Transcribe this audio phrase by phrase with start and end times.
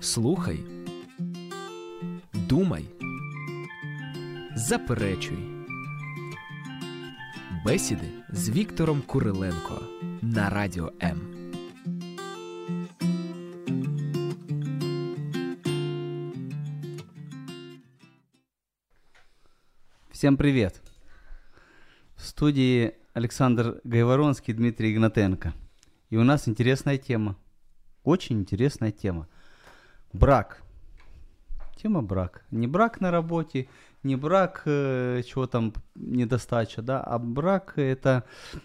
[0.00, 0.60] Слухай,
[2.32, 2.84] думай,
[4.56, 5.38] заперечуй.
[7.64, 9.80] Бесіди з Віктором Куриленко
[10.22, 11.20] на радіо М.
[20.10, 20.80] Всем привет!
[22.16, 25.52] В студии Александр Гайворонский, Дмитрий Игнатенко.
[26.10, 27.36] И у нас интересная тема.
[28.04, 29.26] Очень интересная тема.
[30.13, 30.63] Брак.
[31.81, 32.45] Тема брак.
[32.51, 33.67] Не брак на работе,
[34.03, 38.23] не брак, э, чего там, недостача, да, а брак это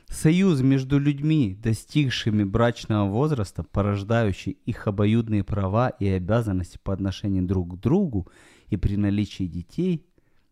[0.08, 7.74] союз между людьми, достигшими брачного возраста, порождающий их обоюдные права и обязанности по отношению друг
[7.74, 8.28] к другу
[8.68, 10.06] и при наличии детей,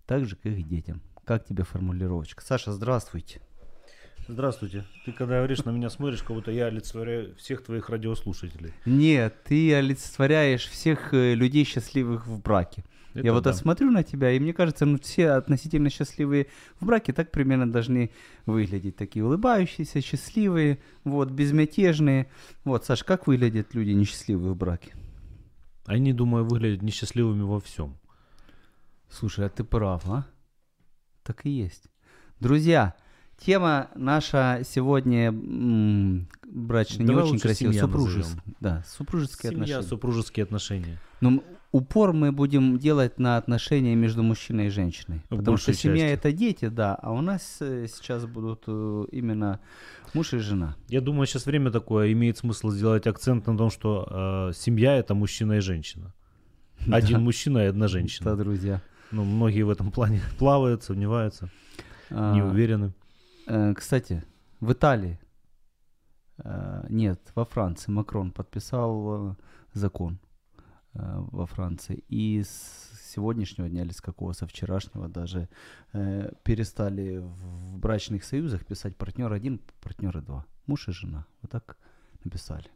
[0.07, 1.01] так же, как и детям.
[1.25, 2.45] Как тебе формулировочка?
[2.45, 3.41] Саша, здравствуйте.
[4.29, 4.85] Здравствуйте.
[5.05, 8.73] Ты когда говоришь, на меня смотришь, как будто я олицетворяю всех твоих радиослушателей.
[8.87, 12.85] Нет, ты олицетворяешь всех э, людей, счастливых в браке.
[13.15, 13.53] Это Я вот да.
[13.53, 16.47] смотрю на тебя, и мне кажется, ну все относительно счастливые
[16.81, 18.11] в браке так примерно должны
[18.47, 18.97] выглядеть.
[18.97, 22.31] Такие улыбающиеся, счастливые, вот, безмятежные.
[22.65, 24.95] Вот, Саш, как выглядят люди несчастливые в браке?
[25.85, 27.99] Они, думаю, выглядят несчастливыми во всем.
[29.11, 30.27] Слушай, а ты прав, а?
[31.23, 31.89] Так и есть.
[32.41, 32.95] Друзья,
[33.45, 38.25] тема наша сегодня м, брачная, не Давай очень лучше красивая, семья назовем.
[38.61, 39.83] Да, супружеские Семья, отношения.
[39.83, 40.99] супружеские отношения.
[41.21, 45.23] Но м- упор мы будем делать на отношения между мужчиной и женщиной.
[45.31, 46.15] В потому что большей семья части.
[46.15, 49.59] это дети, да, а у нас э, сейчас будут э, именно
[50.15, 50.77] муж и жена.
[50.89, 55.15] Я думаю, сейчас время такое, имеет смысл сделать акцент на том, что э, семья это
[55.15, 56.13] мужчина и женщина.
[56.91, 58.31] Один мужчина и одна женщина.
[58.31, 58.83] Да, друзья.
[59.11, 61.49] Ну, многие в этом плане плавают, сомневаются,
[62.11, 62.93] А, не уверены.
[63.47, 64.25] Э, кстати,
[64.61, 65.19] в Италии,
[66.39, 69.35] э, нет, во Франции Макрон подписал э,
[69.73, 70.19] закон
[70.95, 72.05] во Франции.
[72.11, 75.49] И с сегодняшнего дня или с какого, со вчерашнего даже
[75.93, 80.45] э, перестали в брачных союзах писать партнер один, партнеры два.
[80.67, 81.27] Муж и жена.
[81.43, 81.77] Вот так
[82.25, 82.69] написали.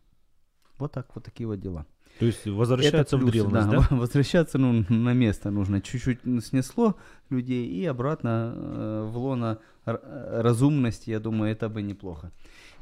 [0.79, 1.87] Вот так, вот такие вот дела.
[2.19, 3.87] То есть возвращается Это в плюсы, древность, да?
[3.97, 5.81] Возвращаться ну, на место нужно.
[5.81, 6.97] Чуть-чуть снесло
[7.31, 12.33] людей и обратно э, в лоно разумности, я думаю, это бы неплохо.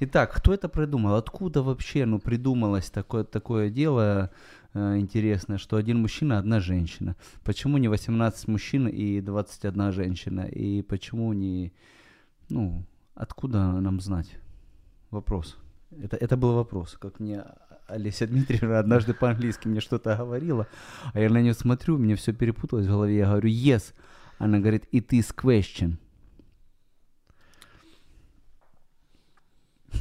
[0.01, 1.15] Итак, кто это придумал?
[1.15, 4.31] Откуда вообще ну, придумалось такое, такое дело
[4.73, 7.15] э, интересное, что один мужчина, одна женщина?
[7.45, 10.41] Почему не 18 мужчин и 21 женщина?
[10.41, 11.73] И почему не...
[12.49, 12.85] Ну,
[13.15, 14.31] откуда нам знать?
[15.11, 15.57] Вопрос.
[16.03, 17.45] Это, это был вопрос, как мне
[17.87, 20.67] Олеся Дмитриевна однажды по-английски мне что-то говорила,
[21.13, 23.93] а я на нее смотрю, мне все перепуталось в голове, я говорю yes,
[24.39, 25.99] она говорит it is question.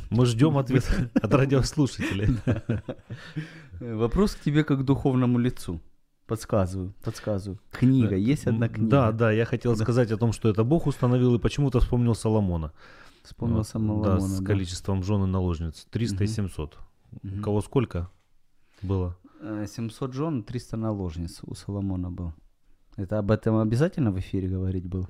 [0.10, 2.38] Мы ждем ответа от радиослушателей.
[2.46, 5.80] Э, Вопрос к тебе как к духовному лицу.
[6.26, 7.60] Подсказываю, подсказываю.
[7.72, 8.90] Книга, есть одна книга.
[8.90, 12.72] Да, да, я хотел сказать о том, что это Бог установил, и почему-то вспомнил Соломона.
[13.24, 14.46] Вспомнил Вот, самого Да, Ламона, с да.
[14.46, 15.86] количеством жен и наложниц.
[15.90, 16.78] 300 и 700.
[17.22, 17.40] Мгм.
[17.40, 18.10] У кого сколько
[18.82, 19.18] было?
[19.42, 22.34] Э, 700 жен, 300 наложниц у Соломона было.
[22.96, 25.10] Это об этом обязательно в эфире говорить было?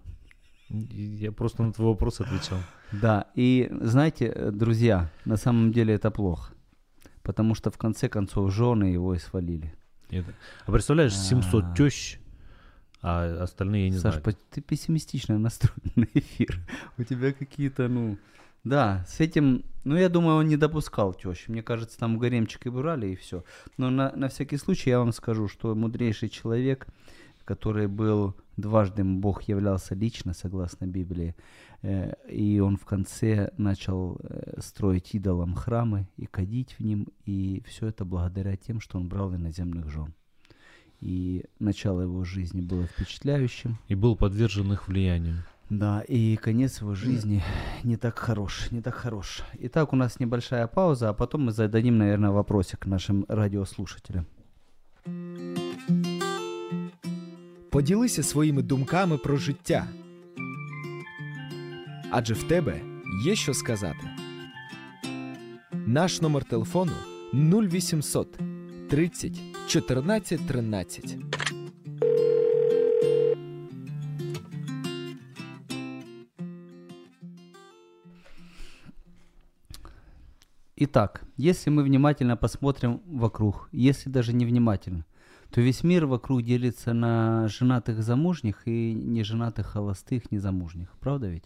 [0.69, 2.57] Я просто на твой вопрос отвечал.
[2.91, 6.53] Да, и знаете, э, друзья, на самом деле это плохо.
[7.21, 9.73] Потому что в конце концов жены его и свалили.
[10.09, 10.33] Это-
[10.65, 11.75] А представляешь, 700 А.
[11.75, 12.17] тещ,
[13.01, 14.23] а остальные я не Саш, знаю.
[14.23, 16.59] по- ты пессимистично настроен на эфир.
[16.97, 18.17] У тебя какие-то, ну...
[18.63, 21.49] Да, с этим, ну, я думаю, он не допускал тещи.
[21.51, 23.43] Мне кажется, там гаремчик и брали, и все.
[23.77, 26.87] Но на, на всякий случай я вам скажу, что мудрейший человек,
[27.45, 31.35] который был дважды Бог являлся лично, согласно Библии,
[31.81, 37.63] э, и он в конце начал э, строить идолам храмы и кадить в ним, и
[37.67, 40.13] все это благодаря тем, что он брал иноземных жен.
[41.01, 43.77] И начало его жизни было впечатляющим.
[43.89, 45.43] И был подвержен их влиянию.
[45.69, 47.43] Да, и конец его жизни
[47.83, 49.41] не так хорош, не так хорош.
[49.59, 54.27] Итак, у нас небольшая пауза, а потом мы зададим, наверное, вопросик нашим радиослушателям.
[57.72, 59.86] Поділися своїми думками про життя.
[62.10, 62.80] Адже в тебе
[63.24, 64.10] є що сказати.
[65.72, 66.92] Наш номер телефону
[67.32, 68.38] 0800
[68.88, 71.16] 30 14 13.
[80.80, 85.04] Итак, если мы внимательно посмотрим вокруг, если даже не внимательно,
[85.53, 90.89] то весь мир вокруг делится на женатых замужних и неженатых холостых незамужних.
[90.99, 91.43] Правда ведь?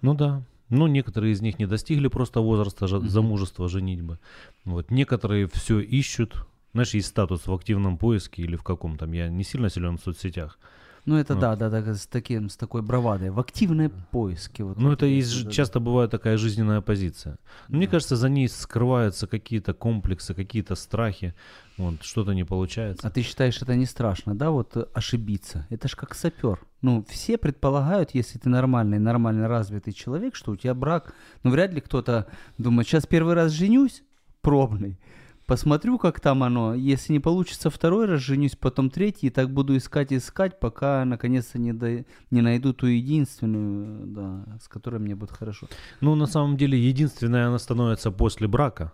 [0.00, 0.42] Ну да.
[0.70, 4.20] Ну, некоторые из них не достигли просто возраста замужества, женитьбы.
[4.64, 4.90] Вот.
[4.90, 9.44] Некоторые все ищут, Знаешь, есть статус в активном поиске или в каком там, я не
[9.44, 10.58] сильно силен в соцсетях.
[11.06, 11.40] Ну это Ну.
[11.40, 13.28] да, да, да, с таким, с такой бравадой.
[13.30, 14.64] В активной поиске.
[14.64, 15.50] Вот Ну, вот это есть, да, да.
[15.50, 17.36] часто бывает такая жизненная позиция.
[17.68, 17.90] Но Мне Да.
[17.92, 21.34] кажется, за ней скрываются какие-то комплексы, какие-то страхи.
[21.76, 23.06] Вот, что-то не получается.
[23.06, 25.66] А ты считаешь, это не страшно, да, вот э, ошибиться?
[25.70, 26.58] Это ж как сапер.
[26.82, 31.12] Ну, все предполагают, если ты нормальный, нормально развитый человек, что у тебя брак.
[31.42, 32.26] Ну, вряд ли кто-то
[32.58, 34.02] думает, сейчас первый раз женюсь,
[34.40, 34.98] пробный,
[35.46, 36.74] посмотрю, как там оно.
[36.74, 41.58] Если не получится второй раз, женюсь, потом третий, и так буду искать, искать, пока наконец-то
[41.58, 45.68] не, до- не найду ту единственную, да, с которой мне будет хорошо.
[46.00, 48.92] Ну, на самом деле, единственная она становится после брака.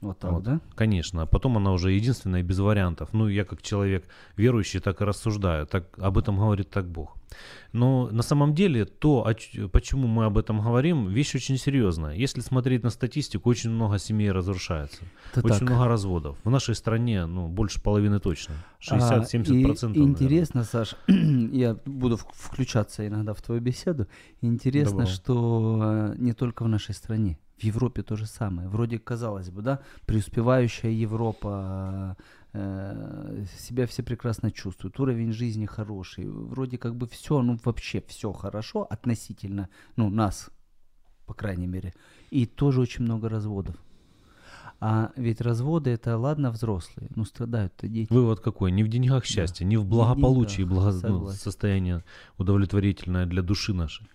[0.00, 0.42] Вот так, Вот.
[0.42, 0.60] да?
[0.74, 3.10] Конечно, а потом она уже единственная и без вариантов.
[3.12, 4.04] Ну, я как человек
[4.36, 7.16] верующий так и рассуждаю, так, об этом говорит так Бог.
[7.72, 9.34] Но на самом деле то, о
[9.68, 12.16] почему мы об этом говорим, вещь очень серьезная.
[12.16, 15.02] Если смотреть на статистику, очень много семей разрушается,
[15.32, 15.68] Это очень так.
[15.68, 16.36] много разводов.
[16.44, 18.54] В нашей стране, ну, больше половины точно.
[18.88, 19.44] А, 60-70%.
[19.44, 20.08] и наверное.
[20.08, 20.96] Интересно, Саш,
[21.52, 24.08] я буду включаться иногда в твою беседу.
[24.40, 25.12] Интересно, Добро.
[25.12, 28.68] что э, не только в нашей стране, в Европе то же самое.
[28.68, 32.16] Вроде, казалось бы, да, преуспевающая Европа,
[32.52, 38.32] э, себя все прекрасно чувствуют, уровень жизни хороший, вроде как бы все, ну вообще все
[38.32, 40.50] хорошо относительно, ну нас,
[41.26, 41.92] по крайней мере,
[42.30, 43.76] и тоже очень много разводов.
[44.82, 48.10] А ведь разводы это ладно взрослые, ну страдают-то дети.
[48.10, 48.72] Вывод какой?
[48.72, 51.38] Не в деньгах счастье, не в благополучии, деньгах, благо- ну, согласен.
[51.38, 52.04] состояние
[52.38, 54.06] удовлетворительное для души нашей.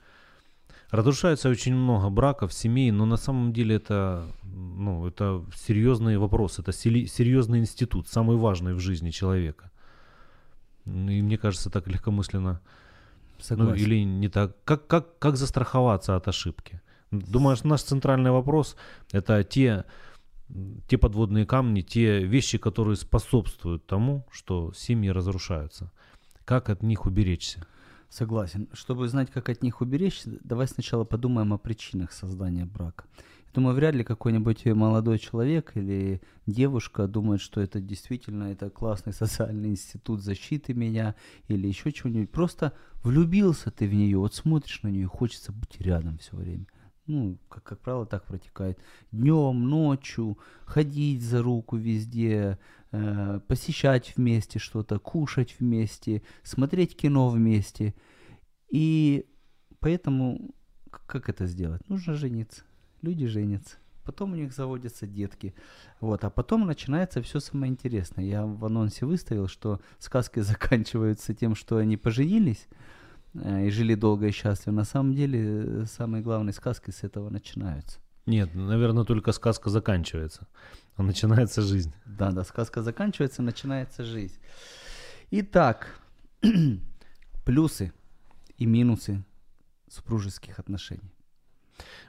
[0.95, 6.71] Разрушается очень много браков, семей, но на самом деле это, ну, это серьезный вопрос, это
[6.71, 9.71] серьезный институт, самый важный в жизни человека.
[10.85, 12.61] Ну, И мне кажется, так легкомысленно,
[13.39, 13.83] ну Согласен.
[13.83, 14.55] или не так.
[14.63, 16.81] Как, как, как застраховаться от ошибки?
[17.11, 18.77] Думаешь, наш центральный вопрос–
[19.11, 19.83] это те,
[20.87, 25.91] те подводные камни, те вещи, которые способствуют тому, что семьи разрушаются.
[26.45, 27.67] Как от них уберечься?
[28.15, 28.69] Согласен.
[28.71, 33.03] Чтобы знать, как от них уберечься, давай сначала подумаем о причинах создания брака.
[33.47, 39.11] Я думаю, вряд ли какой-нибудь молодой человек или девушка думает, что это действительно это классный
[39.21, 41.15] социальный институт защиты меня
[41.49, 42.31] или еще чего-нибудь.
[42.31, 42.71] Просто
[43.03, 46.67] влюбился ты в нее, вот смотришь на нее хочется быть рядом все время.
[47.07, 48.79] Ну, как, как правило, так протекает.
[49.11, 52.59] Днем, ночью, ходить за руку везде,
[52.95, 57.93] э, посещать вместе что-то, кушать вместе, смотреть кино вместе.
[58.69, 59.25] И
[59.79, 60.55] поэтому
[61.07, 61.87] как это сделать?
[61.89, 62.63] Нужно жениться.
[63.01, 63.77] Люди женятся.
[64.03, 65.55] Потом у них заводятся детки.
[65.99, 68.23] Вот, а потом начинается все самое интересное.
[68.23, 72.67] Я в анонсе выставил, что сказки заканчиваются тем, что они поженились
[73.33, 74.75] э, и жили долго и счастливо.
[74.75, 77.99] На самом деле, э, самые главные сказки с этого начинаются.
[78.25, 80.47] Нет, наверное, только сказка заканчивается,
[80.95, 81.93] а начинается жизнь.
[82.05, 84.39] Да, да, сказка заканчивается, начинается жизнь.
[85.31, 85.99] Итак,
[87.45, 87.93] плюсы
[88.57, 89.23] и минусы
[89.87, 91.13] супружеских отношений.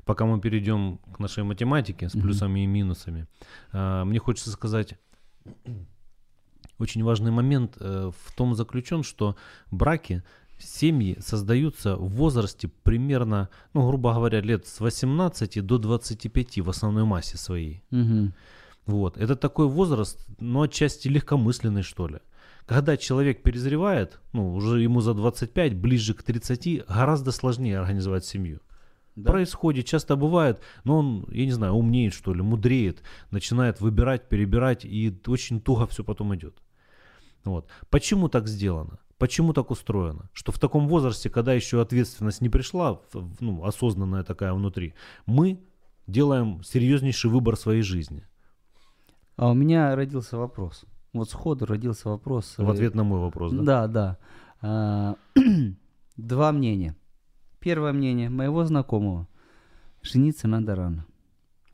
[0.04, 3.26] Пока мы перейдем к нашей математике с плюсами и минусами,
[3.72, 4.98] а, мне хочется сказать,
[6.78, 9.36] очень важный момент э, в том заключен, что
[9.70, 10.22] браки,
[10.58, 17.04] семьи создаются в возрасте примерно, ну, грубо говоря, лет с 18 до 25 в основной
[17.04, 17.82] массе своей.
[17.90, 18.34] Мгм.
[18.86, 19.18] Вот.
[19.18, 22.18] Это такой возраст, ну, отчасти легкомысленный, что ли.
[22.66, 28.60] Когда человек перезревает, ну, уже ему за 25, ближе к 30, гораздо сложнее организовать семью.
[29.14, 29.30] Да?
[29.30, 34.84] Происходит, часто бывает, но он, я не знаю, умнеет, что ли, мудреет, начинает выбирать, перебирать,
[34.84, 36.54] и очень туго все потом идет.
[37.44, 37.68] Вот.
[37.88, 38.98] Почему так сделано?
[39.18, 40.28] Почему так устроено?
[40.32, 43.00] Что в таком возрасте, когда еще ответственность не пришла,
[43.40, 44.94] ну, осознанная такая внутри,
[45.24, 45.58] мы
[46.06, 48.26] делаем серьезнейший выбор своей жизни.
[49.36, 50.84] А у меня родился вопрос.
[51.12, 52.54] Вот сходу родился вопрос.
[52.58, 53.62] В э, ответ на мой вопрос, да?
[53.62, 54.18] Да, да.
[54.60, 55.16] А,
[56.16, 56.96] Два мнения.
[57.60, 59.28] Первое мнение моего знакомого.
[60.02, 61.06] Жениться надо рано.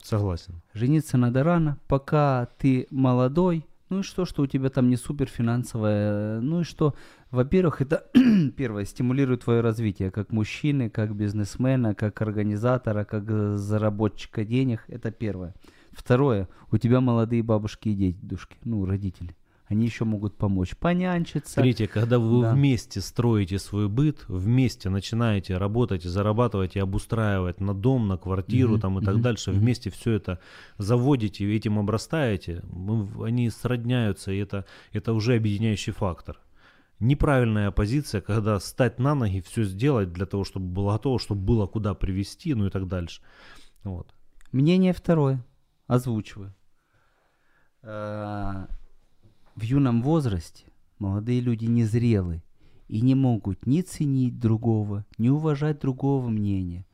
[0.03, 0.63] Согласен.
[0.75, 3.65] Жениться надо рано, пока ты молодой.
[3.93, 6.41] Ну и что, что у тебя там не супер финансовое.
[6.41, 6.95] Ну и что,
[7.31, 8.07] во-первых, это
[8.57, 14.83] первое, стимулирует твое развитие как мужчины, как бизнесмена, как организатора, как э, заработчика денег.
[14.89, 15.55] Это первое.
[15.91, 19.37] Второе, у тебя молодые бабушки и дедушки, ну, родители.
[19.73, 21.63] Они еще могут помочь понянчиться.
[21.63, 22.53] Третье, когда вы Да.
[22.55, 28.81] вместе строите свой быт, вместе начинаете работать, зарабатывать и обустраивать на дом, на квартиру Мгм,
[28.83, 29.61] там и так мгм, дальше, мгм.
[29.61, 30.41] вместе все это
[30.77, 32.63] заводите, и этим обрастаете,
[33.25, 36.39] они сродняются, и это, это уже объединяющий фактор.
[37.01, 41.67] Неправильная позиция, когда стать на ноги, все сделать для того, чтобы было готово, чтобы было
[41.67, 43.23] куда привести, ну и так дальше.
[43.85, 44.15] Вот.
[44.53, 45.43] Мнение второе.
[45.87, 46.53] Озвучиваю.
[49.55, 50.65] В юном возрасте
[50.99, 52.43] молодые люди незрелы
[52.89, 56.87] и не могут ни ценить другого, ни уважать другого мнения.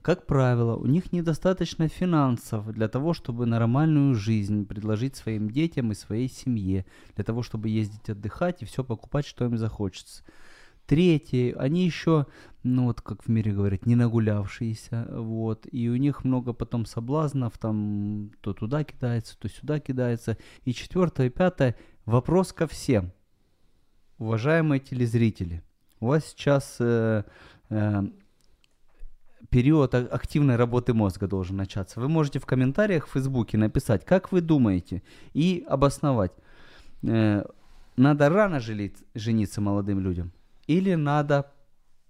[0.00, 5.96] Как правило, у них недостаточно финансов для того, чтобы нормальную жизнь предложить своим детям и
[5.96, 10.22] своей семье, для того, чтобы ездить отдыхать и все покупать, что им захочется.
[10.86, 12.26] Третье, они еще,
[12.62, 17.56] ну вот как в мире говорят, не нагулявшиеся, вот, и у них много потом соблазнов,
[17.56, 20.36] там то туда кидается, то сюда кидается.
[20.64, 21.74] И четвертое, пятое,
[22.06, 23.12] вопрос ко всем.
[24.18, 25.62] Уважаемые телезрители,
[26.00, 27.24] у вас сейчас э,
[27.70, 28.02] э,
[29.50, 32.00] период активной работы мозга должен начаться.
[32.00, 36.32] Вы можете в комментариях в Фейсбуке написать, как вы думаете, и обосновать.
[37.02, 37.44] Э,
[37.96, 40.32] надо рано жениться молодым людям
[40.66, 41.52] или надо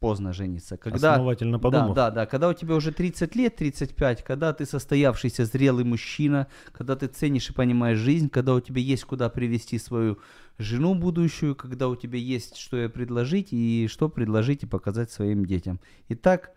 [0.04, 0.76] поздно жениться?
[0.76, 1.94] Когда, Основательно да, подумав.
[1.94, 6.94] да, да, когда у тебя уже 30 лет, 35, когда ты состоявшийся зрелый мужчина, когда
[6.94, 10.18] ты ценишь и понимаешь жизнь, когда у тебя есть куда привести свою
[10.58, 15.46] жену будущую, когда у тебя есть что ей предложить и что предложить и показать своим
[15.46, 15.80] детям.
[16.10, 16.50] Итак,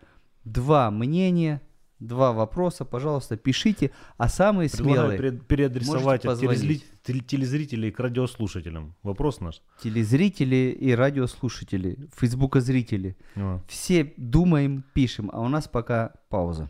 [0.44, 1.62] два мнения,
[1.99, 6.83] два вопроса, пожалуйста, пишите, а самые Предлагаю смелые пере- переадресовать можете от телезли- позвонить.
[7.03, 8.95] тел- телезрителей к радиослушателям.
[9.03, 9.61] Вопрос наш.
[9.83, 13.59] телезрители и радиослушатели, фейсбукозрители, А.
[13.67, 16.69] все думаем, пишем, а у нас пока пауза.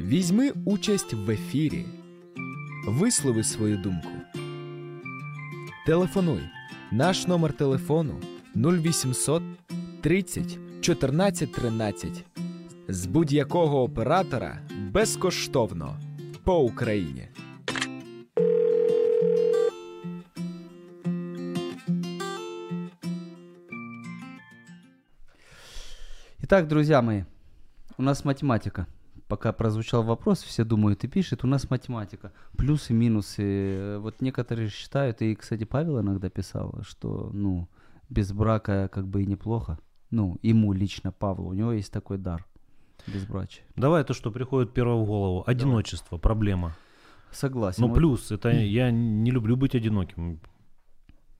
[0.00, 1.84] Візьми участь в ефірі.
[2.86, 4.08] Вислови свою думку.
[5.86, 6.40] Телефонуй.
[6.92, 8.20] Наш номер телефону
[8.55, 9.43] 0800
[10.01, 12.25] 30 14 13.
[12.87, 14.59] З будь-якого оператора
[14.91, 15.99] безкоштовно
[16.43, 17.27] по Україні.
[26.43, 27.23] Итак, друзья мои,
[27.97, 28.85] у нас математика.
[29.27, 32.31] Пока прозвучал вопрос, все думают и пишут, у нас математика.
[32.55, 33.41] Плюсы, минусы.
[33.41, 37.67] Э, Вот некоторые считают, и, кстати, Павел иногда писал, что, ну,
[38.09, 39.79] без брака как бы и неплохо.
[40.11, 42.45] Ну, ему лично, Павлу, у него есть такой дар.
[43.07, 43.65] Безбрачие.
[43.75, 45.43] Давай то, что приходит первое в голову.
[45.45, 46.75] Одиночество, проблема.
[47.31, 47.81] Согласен.
[47.81, 50.39] Но Вот плюс, это я не люблю быть одиноким.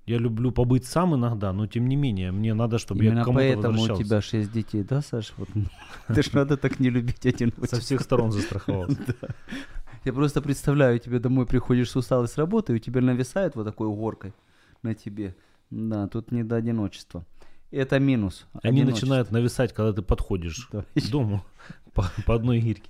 [0.05, 3.25] Я люблю побыть сам иногда, но тем не менее, мне надо, чтобы я Именно к
[3.25, 4.03] кому-то поэтому у возвращался.
[4.03, 5.33] тебя шесть детей, да, Саш?
[5.37, 5.47] Вот,
[6.13, 7.77] ты ж надо так не любить одиночество.
[7.77, 8.97] Со всех сторон застраховался.
[10.03, 13.63] Я просто представляю, тебе домой приходишь с усталой с работы, и у тебя нависает вот
[13.63, 14.33] такой горкой
[14.81, 15.37] на тебе.
[15.73, 17.25] Да, тут не до одиночества.
[17.71, 18.45] Это минус.
[18.61, 20.85] Они начинают нависать, когда ты подходишь Да.
[20.93, 21.43] к дому
[21.93, 22.89] по, по одной гирьке.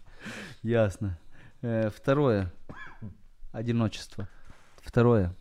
[0.62, 1.18] Ясно.
[1.62, 2.52] Э, второе.
[3.54, 4.28] Одиночество.
[4.82, 5.34] Второе.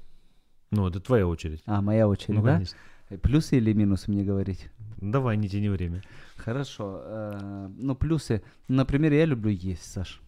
[0.71, 1.63] Ну, это твоя очередь.
[1.67, 2.55] А, моя очередь, Ну, да?
[2.55, 2.79] конечно.
[3.11, 4.71] Э, Плюсы или минусы мне говорить?
[4.99, 6.03] Давай, не тяни время.
[6.37, 7.01] Хорошо.
[7.05, 8.43] э, ну, плюсы.
[8.69, 10.21] Например, я люблю есть, Саш.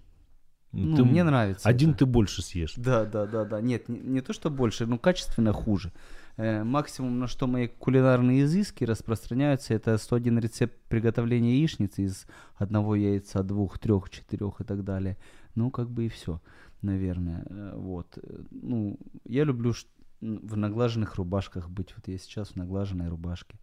[0.73, 1.69] Ну, Ты мне нравится.
[1.69, 2.01] Один это.
[2.01, 2.75] ты больше съешь.
[2.77, 3.61] Да, да, да, да.
[3.61, 5.93] Нет, не, не то, что больше, но качественно хуже.
[6.37, 12.27] Э, максимум, на что мои кулинарные изыски распространяются, это 101 рецепт приготовления яичницы из
[12.57, 15.17] одного яйца, двух, трех, четырех и так далее.
[15.55, 16.41] Ну, как бы и все,
[16.83, 17.45] наверное.
[17.49, 18.19] Э, Вот.
[18.23, 19.73] Э, Ну, я люблю
[20.21, 21.95] в наглаженных рубашках быть.
[21.97, 23.59] Вот я сейчас в наглаженной рубашке.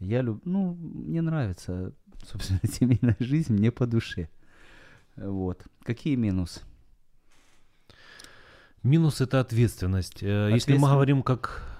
[0.00, 1.92] Я люблю, ну, мне нравится,
[2.24, 4.28] собственно, семейная жизнь, мне по душе.
[5.16, 5.64] Вот.
[5.84, 6.60] Какие минусы?
[8.82, 10.22] Минус это ответственность.
[10.22, 11.75] Э, Если мы говорим как...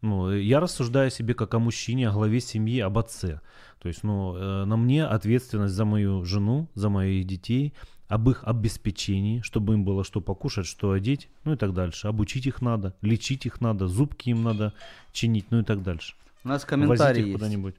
[0.00, 3.40] Ну, я рассуждаю о себе как о мужчине, о главе семьи, об отце.
[3.80, 7.74] То есть, ну, э, на мне ответственность за мою жену, за моих детей,
[8.08, 12.08] об их обеспечении, чтобы им было что покушать, что одеть, ну и так дальше.
[12.08, 14.72] Обучить их надо, лечить их надо, зубки им надо
[15.12, 16.14] чинить, ну и так дальше.
[16.44, 17.38] У нас Возить комментарий их есть.
[17.38, 17.74] куда-нибудь.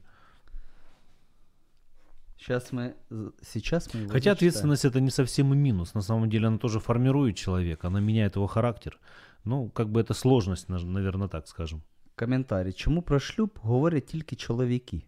[2.38, 2.94] Сейчас мы,
[3.42, 5.92] сейчас мы Хотя ответственность это не совсем и минус.
[5.92, 8.98] На самом деле она тоже формирует человека, она меняет его характер.
[9.44, 11.82] Ну, как бы это сложность, наверное, так скажем.
[12.20, 12.72] Коментарі.
[12.72, 15.02] Чому про шлюб говорять тільки чоловіки?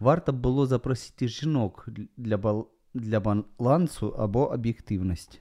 [0.00, 2.70] Варто було запросити жінок для, бал...
[2.94, 5.38] для балансу або об'єктивності.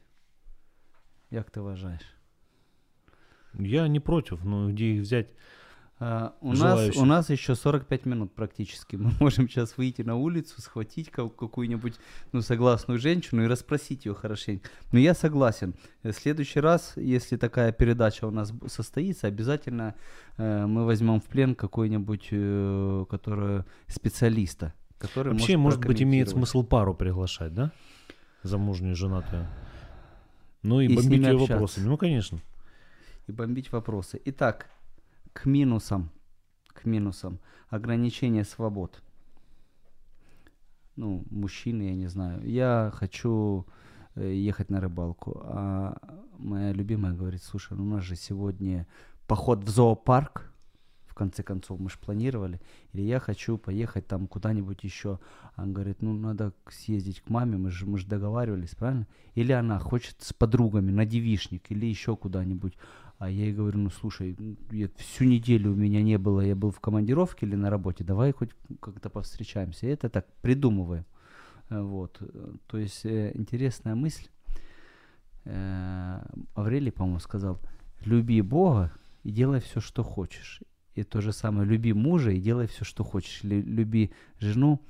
[1.31, 2.01] Як ти вважаєш?
[3.59, 5.33] Я не против, но где их взять?
[6.03, 8.95] А, у, нас, у нас еще 45 минут практически.
[8.95, 11.93] Мы можем сейчас выйти на улицу, схватить ка- какую-нибудь
[12.31, 14.67] ну, согласную женщину и расспросить ее хорошенько.
[14.91, 15.75] Но я согласен.
[16.01, 19.93] В следующий раз, если такая передача у нас состоится, обязательно
[20.37, 24.73] э, мы возьмем в плен какой-нибудь э, который, специалиста.
[24.97, 27.71] Который Вообще, может быть, имеет смысл пару приглашать, да?
[28.41, 29.45] Замужнюю, женатую.
[30.63, 31.53] Ну и, И бомбить ее общаться.
[31.53, 31.85] вопросами.
[31.85, 32.39] Ну, конечно.
[33.27, 34.19] и бомбить вопросы.
[34.25, 34.67] Итак,
[35.33, 36.09] к минусам.
[36.67, 37.39] К минусам.
[37.69, 39.01] Ограничение свобод.
[40.95, 42.47] Ну, мужчины, я не знаю.
[42.47, 43.65] Я хочу
[44.15, 45.41] э, ехать на рыбалку.
[45.43, 45.97] А
[46.37, 48.87] моя любимая говорит, слушай, ну у нас же сегодня
[49.27, 50.51] поход в зоопарк,
[51.07, 52.59] в конце концов, мы же планировали,
[52.93, 55.19] или я хочу поехать там куда-нибудь еще.
[55.55, 59.07] Она говорит, ну надо съездить к маме, мы же, мы же договаривались, правильно?
[59.35, 62.77] Или она хочет с подругами на девишник, или еще куда-нибудь.
[63.21, 64.35] А я ей говорю, ну слушай,
[64.71, 68.31] я, всю неделю у меня не было, я был в командировке или на работе, давай
[68.33, 68.49] хоть
[68.79, 69.85] как-то повстречаемся.
[69.85, 71.05] И это так, придумываем.
[71.69, 72.19] Э, Вот,
[72.65, 74.27] то есть э, интересная мысль.
[75.45, 76.19] Э,
[76.55, 77.59] Аврелий, по-моему, сказал,
[78.05, 78.91] люби Бога
[79.23, 80.61] и делай все, что хочешь.
[80.95, 83.43] И то же самое, люби мужа и делай все, что хочешь.
[83.43, 84.09] Лю- Люби
[84.39, 84.81] жену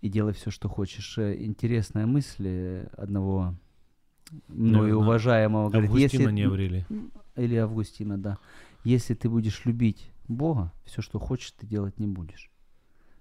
[0.00, 1.18] и делай все, что хочешь.
[1.18, 3.54] Интересная мысль одного
[4.48, 5.68] мною уважаемого.
[5.68, 6.86] говорит, Августина если- не Аврелий.
[7.40, 8.38] Или Августина, да.
[8.84, 12.50] Если ты будешь любить Бога, все, что хочешь, ты делать не будешь.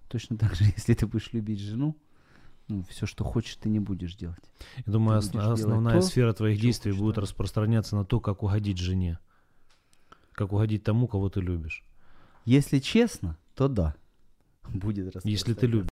[0.07, 1.95] Точно так же, если ты будешь любить жену,
[2.67, 4.43] ну, все, что хочешь, ты не будешь делать.
[4.85, 7.21] Я думаю, ос- делать основная то, сфера твоих действий будет да.
[7.21, 9.19] распространяться на то, как угодить жене.
[10.33, 11.83] Как угодить тому, кого ты любишь.
[12.45, 13.95] Если честно, то да,
[14.73, 15.65] будет Если ты распространяться.
[15.65, 15.89] любишь.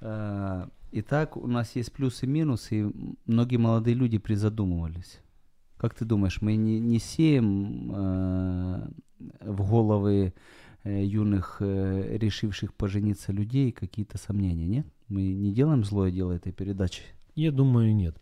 [0.00, 2.92] А, Итак, у нас есть плюсы и минусы, и
[3.26, 5.18] многие молодые люди призадумывались.
[5.84, 8.88] Как ты думаешь, мы не, не сеем э,
[9.42, 10.32] в головы
[10.82, 14.86] э, юных, э, решивших пожениться людей какие-то сомнения, нет?
[15.08, 17.02] Мы не делаем злое дело этой передачи.
[17.34, 18.16] Я думаю, нет.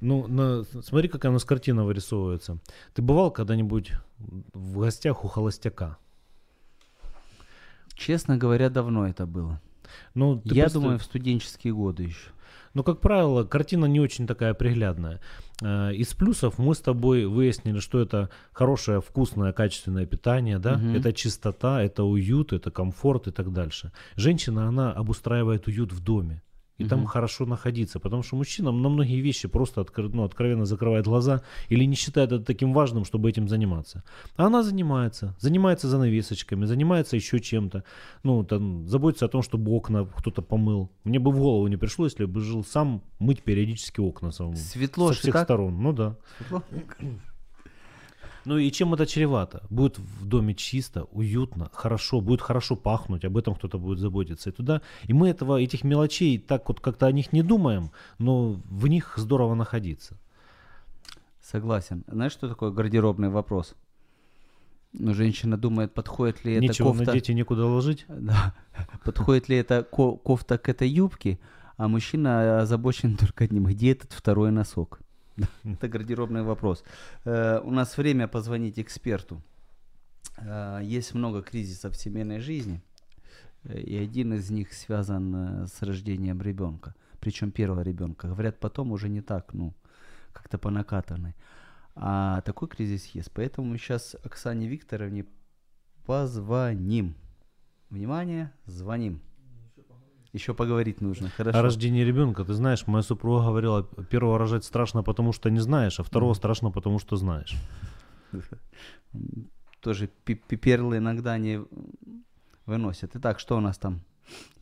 [0.00, 2.58] Ну, на- смотри, какая у нас картина вырисовывается.
[2.92, 3.92] Ты бывал когда-нибудь
[4.52, 5.98] в гостях у холостяка?
[7.94, 9.60] Честно говоря, давно это было.
[10.14, 12.30] Ну, Я просто- думаю, в студенческие годы еще.
[12.74, 15.20] Ну, как правило, картина не очень такая приглядная.
[15.62, 20.96] Э, Из плюсов мы с тобой выяснили, что это хорошее, вкусное, качественное питание, да, Мгм.
[20.96, 23.92] это чистота, это уют, это комфорт и так дальше.
[24.16, 26.42] Женщина, она обустраивает уют в доме.
[26.78, 27.06] И там Мгм.
[27.06, 31.84] хорошо находиться, потому что мужчина на многие вещи просто откр- ну, откровенно закрывает глаза или
[31.84, 34.02] не считает это таким важным, чтобы этим заниматься.
[34.36, 37.84] А она занимается, занимается занавесочками, занимается еще чем-то,
[38.24, 40.90] ну, там, заботится о том, чтобы окна кто-то помыл.
[41.04, 44.56] Мне бы в голову не пришло, если бы жил сам мыть периодически окна самому.
[44.56, 45.44] Светло со всех так?
[45.44, 46.16] сторон, ну да.
[46.38, 46.62] Светло?
[48.44, 49.62] Ну и чем это чревато?
[49.70, 54.52] Будет в доме чисто, уютно, хорошо, будет хорошо пахнуть, об этом кто-то будет заботиться и
[54.52, 54.82] туда.
[55.04, 59.14] И мы этого, этих мелочей так вот как-то о них не думаем, но в них
[59.16, 60.18] здорово находиться.
[61.40, 62.04] Согласен.
[62.06, 63.74] Знаешь, что такое гардеробный вопрос?
[64.92, 67.06] Ну, женщина думает, подходит ли Нечего кофта...
[67.06, 68.06] надеть и некуда ложить.
[68.08, 68.54] Да.
[69.04, 71.38] Подходит ли эта ко- кофта к этой юбке,
[71.76, 73.64] а мужчина озабочен только одним.
[73.64, 75.00] Где этот второй носок?
[75.64, 76.84] Это гардеробный вопрос.
[77.24, 79.42] Э, У нас время позвонить эксперту.
[80.38, 82.80] Э, Есть много кризисов в семейной жизни,
[83.64, 86.94] э, и один из них связан с рождением ребенка.
[87.20, 88.28] Причем первого ребенка.
[88.28, 89.74] Говорят, потом уже не так, ну,
[90.32, 91.34] как-то по накатанной.
[91.94, 93.30] А такой кризис есть.
[93.32, 95.24] Поэтому мы сейчас Оксане Викторовне
[96.06, 97.14] позвоним.
[97.90, 99.20] Внимание, звоним.
[100.34, 101.30] Еще поговорить нужно.
[101.36, 101.58] Хорошо.
[101.58, 106.00] О рождении ребенка, ты знаешь, моя супруга говорила, первого рожать страшно, потому что не знаешь,
[106.00, 107.54] а второго страшно, потому что знаешь.
[109.80, 110.08] Тоже
[110.60, 111.60] перлы иногда не
[112.66, 113.12] выносят.
[113.14, 114.00] Итак, что у нас там?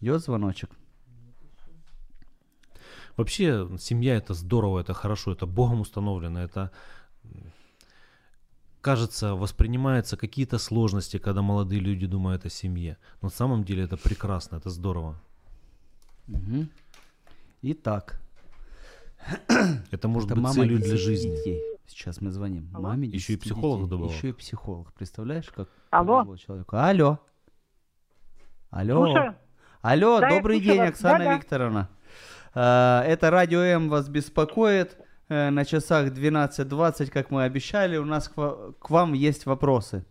[0.03, 0.69] Идет звоночек?
[3.17, 6.71] Вообще, семья это здорово, это хорошо, это Богом установлено, это
[8.83, 12.99] кажется, воспринимаются какие-то сложности, когда молодые люди думают о семье.
[13.23, 15.19] Но на самом деле это прекрасно, это здорово.
[16.33, 16.71] Мгм.
[17.63, 18.21] Итак,
[19.91, 21.31] Это может это быть мама целью для 10 жизни.
[21.37, 21.63] детей.
[21.87, 22.69] Сейчас мы звоним.
[22.75, 22.89] Алло?
[22.89, 23.91] Маме Еще и 10 психолог детей.
[23.91, 24.13] добавил.
[24.13, 24.93] Еще и психолог.
[24.95, 26.37] Представляешь, как Алло?
[26.37, 26.77] человеку.
[26.77, 27.19] Алло.
[28.71, 29.05] Алло.
[29.07, 29.35] Слушаю.
[29.83, 30.81] Алло, Да, добрый день.
[30.81, 31.37] Оксана Да-да.
[31.37, 31.89] Викторовна.
[32.55, 34.97] А, Это Радио М вас беспокоит.
[35.29, 40.05] Э, На часах 12.20, как мы обещали, у нас к вам есть вопросы.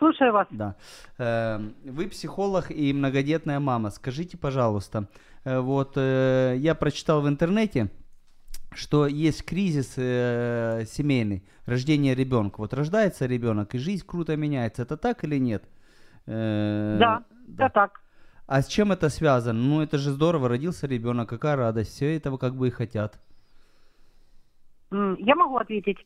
[0.00, 0.46] Слушаю вас.
[0.50, 0.76] Да.
[1.18, 3.90] Э, Вы психолог и многодетная мама.
[3.90, 5.08] Скажите, пожалуйста,
[5.44, 7.90] э, вот э, я прочитал в интернете,
[8.72, 12.60] что есть кризис э, семейный, рождение ребенка.
[12.60, 14.82] Вот рождается ребенок, и жизнь круто меняется.
[14.82, 15.64] Это так или нет?
[16.26, 18.00] Э, Да, Да так.
[18.46, 19.60] А с чем это связано?
[19.60, 21.92] Ну, это же здорово, родился ребенок, какая радость.
[21.94, 23.20] Все этого как бы и хотят.
[24.92, 25.98] Я могу ответить.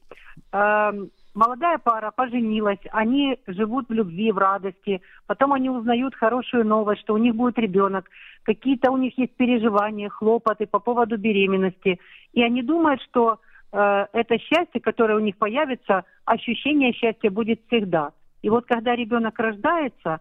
[1.35, 5.03] Молодая пара поженилась, они живут в любви, в радости.
[5.27, 8.09] Потом они узнают хорошую новость, что у них будет ребенок.
[8.44, 11.99] Какие-то у них есть переживания, хлопоты по поводу беременности.
[12.33, 13.40] И они думают, что
[13.73, 18.12] э, это счастье, которое у них появится, ощущение счастья будет всегда.
[18.42, 20.20] И вот когда ребенок рождается,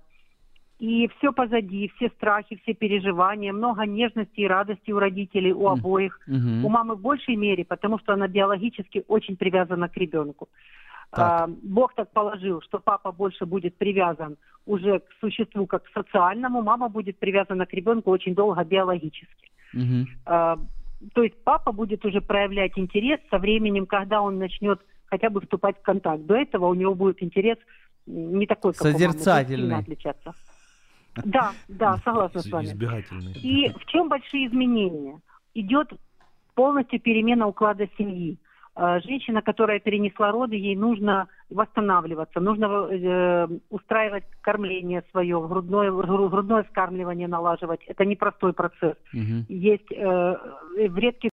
[0.80, 6.20] и все позади, все страхи, все переживания, много нежности и радости у родителей, у обоих.
[6.26, 6.66] Мгм.
[6.66, 10.50] У мамы в большей мере, потому что она биологически очень привязана к ребенку.
[11.16, 11.42] Так.
[11.44, 16.62] А, Бог так положил, что папа больше будет привязан уже к существу как к социальному,
[16.62, 19.52] мама будет привязана к ребенку очень долго биологически.
[20.26, 20.58] А,
[21.14, 25.78] То есть папа будет уже проявлять интерес со временем, когда он начнет хотя бы вступать
[25.78, 26.26] в контакт.
[26.26, 27.58] До этого у него будет интерес
[28.08, 29.78] не такой, как у мамы, Созерцательный.
[29.78, 30.34] отличаться.
[31.24, 32.68] Да, да, согласна с вами.
[33.44, 35.20] И в чем большие изменения?
[35.54, 35.94] Идет
[36.56, 38.38] полностью перемена уклада семьи.
[38.76, 46.30] Э, Женщина, которая перенесла роды, ей нужно восстанавливаться, нужно э, устраивать кормление свое, грудное, гру-
[46.30, 47.82] грудное вскармливание налаживать.
[47.86, 48.96] Это непростой процесс.
[49.14, 49.46] Мгм.
[49.48, 50.38] Есть э,
[50.88, 51.30] в редких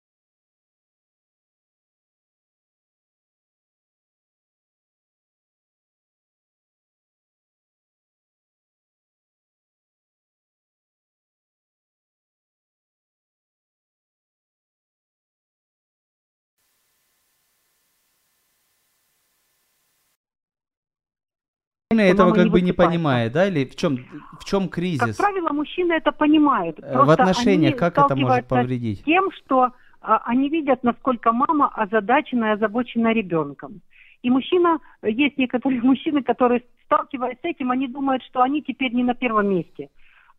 [21.91, 22.91] Мужчина этого как бы не высыпается.
[22.91, 23.47] понимает, да?
[23.47, 23.97] Или в чем,
[24.39, 25.15] в чем Как кризис?
[25.17, 26.77] правило, мужчины это понимают.
[26.83, 29.03] Э, В отношениях как это может повредить?
[29.05, 29.71] тем, что
[30.01, 33.81] а, они видят, насколько мама озадачена и озабочена ребенком.
[34.21, 39.03] И мужчина, есть некоторые мужчины, которые, сталкиваясь с этим, они думают, что они теперь не
[39.03, 39.89] на первом месте.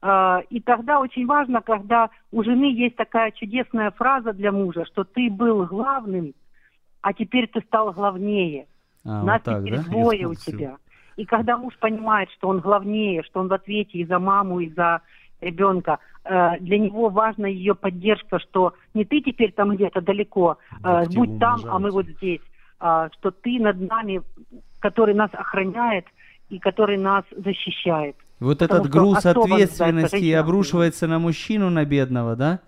[0.02, 5.02] А, И тогда очень важно, когда у жены есть такая чудесная фраза для мужа, что
[5.02, 6.32] ты был главным,
[7.00, 8.66] а теперь ты стал главнее.
[9.04, 9.82] А, Нас вот так, теперь да?
[9.90, 10.76] двое у тебя.
[11.20, 14.70] И когда муж понимает, что он главнее, что он в ответе и за маму, и
[14.70, 15.02] за
[15.42, 20.76] ребенка, э, для него важна ее поддержка, что не ты теперь там где-то далеко, э,
[20.83, 22.40] Активы будь там, а мы вот здесь,
[22.78, 24.22] а, что ты над нами,
[24.78, 26.06] который нас охраняет
[26.48, 28.16] и который нас защищает.
[28.38, 32.61] Вот Потому этот груз ответственности обрушивается на мужчину, на бедного, да?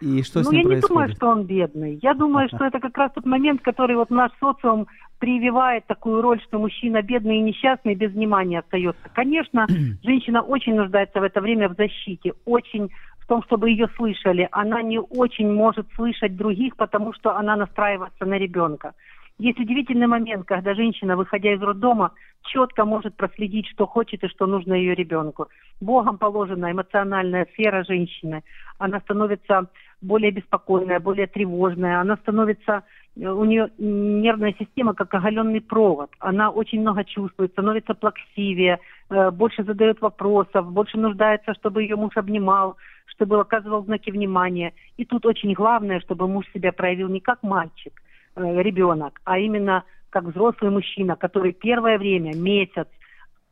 [0.00, 1.16] И что с ну, ним я не думаю, происходит?
[1.16, 1.98] что он бедный.
[2.02, 4.86] Я думаю, что это как раз тот момент, который вот наш социум
[5.18, 9.08] прививает такую роль, что мужчина бедный и несчастный без внимания остается.
[9.14, 9.66] Конечно,
[10.02, 14.48] женщина очень нуждается в это время в защите, очень в том, чтобы ее слышали.
[14.52, 18.92] Она не очень может слышать других, потому что она настраивается на ребенка.
[19.38, 24.46] Есть удивительный момент, когда женщина, выходя из роддома, четко может проследить, что хочет и что
[24.46, 25.48] нужно ее ребенку.
[25.80, 28.44] Богом положена эмоциональная сфера женщины.
[28.78, 29.66] Она становится
[30.02, 32.00] более беспокойная, более тревожная.
[32.00, 32.82] Она становится,
[33.16, 36.10] э, у нее нервная система как оголенный провод.
[36.18, 38.78] Она очень много чувствует, становится плаксивее,
[39.10, 44.72] э, больше задает вопросов, больше нуждается, чтобы ее муж обнимал, чтобы оказывал знаки внимания.
[44.96, 48.02] И тут очень главное, чтобы муж себя проявил не как мальчик,
[48.36, 52.86] э, ребенок, а именно как взрослый мужчина, который первое время, месяц,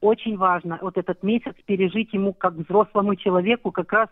[0.00, 4.08] очень важно вот этот месяц пережить ему как взрослому человеку как раз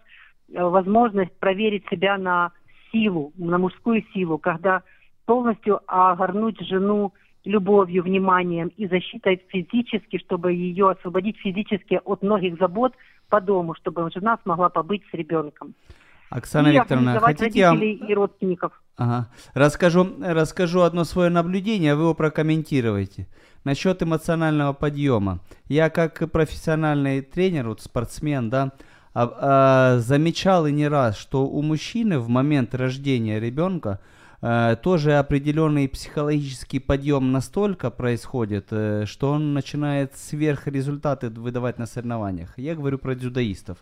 [0.54, 2.52] возможность проверить себя на
[2.90, 4.82] силу, на мужскую силу, когда
[5.24, 7.12] полностью огорнуть жену
[7.44, 12.94] любовью, вниманием и защитой физически, чтобы ее освободить физически от многих забот
[13.28, 15.74] по дому, чтобы жена смогла побыть с ребенком.
[16.30, 18.72] Оксана и Викторовна, хотите я вам и родственников.
[18.96, 19.28] Ага.
[19.54, 23.26] Расскажу, расскажу одно свое наблюдение, а вы его прокомментируете.
[23.64, 25.40] Насчет эмоционального подъема.
[25.68, 28.72] Я как профессиональный тренер, вот спортсмен, да,
[29.14, 34.00] а- а, замечал и не раз, что у мужчины в момент рождения ребенка
[34.44, 42.58] э, тоже определенный психологический подъем настолько происходит, э, что он начинает сверхрезультаты выдавать на соревнованиях.
[42.58, 43.78] Я говорю про дзюдоистов.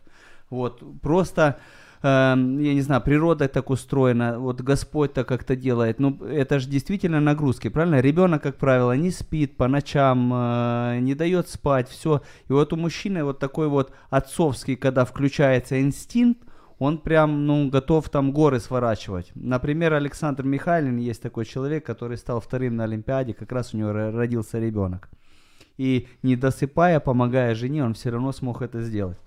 [0.51, 1.59] Вот, просто
[2.03, 6.01] я не знаю, природа так устроена, вот Господь так как-то делает.
[6.01, 8.01] Ну, это же действительно нагрузки, правильно?
[8.01, 12.23] Ребенок, как правило, не спит по ночам, э, не дает спать, все.
[12.49, 16.43] И вот у мужчины вот такой вот отцовский, когда включается инстинкт,
[16.79, 19.31] он прям, ну, готов там горы сворачивать.
[19.35, 23.91] Например, Александр Михайлин, есть такой человек, который стал вторым на Олимпиаде, как раз у него
[23.91, 25.11] ро- родился ребенок.
[25.77, 29.19] И не досыпая, помогая жене, он все равно смог это сделать.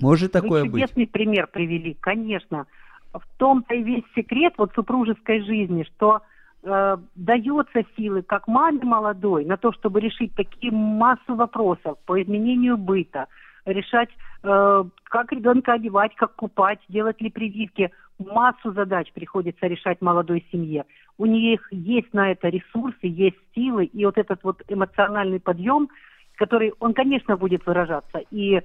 [0.00, 0.82] Может такое Вы быть?
[0.82, 2.66] чудесный пример привели, конечно.
[3.12, 6.20] В том-то и весь секрет вот супружеской жизни, что
[6.62, 12.76] э, дается силы как маме молодой на то, чтобы решить такие массу вопросов по изменению
[12.76, 13.26] быта,
[13.66, 14.10] решать,
[14.42, 17.90] э, как ребенка одевать, как купать, делать ли прививки.
[18.18, 20.84] Массу задач приходится решать молодой семье.
[21.18, 25.88] У них есть на это ресурсы, есть силы, и вот этот вот эмоциональный подъем,
[26.36, 28.62] который, он, конечно, будет выражаться и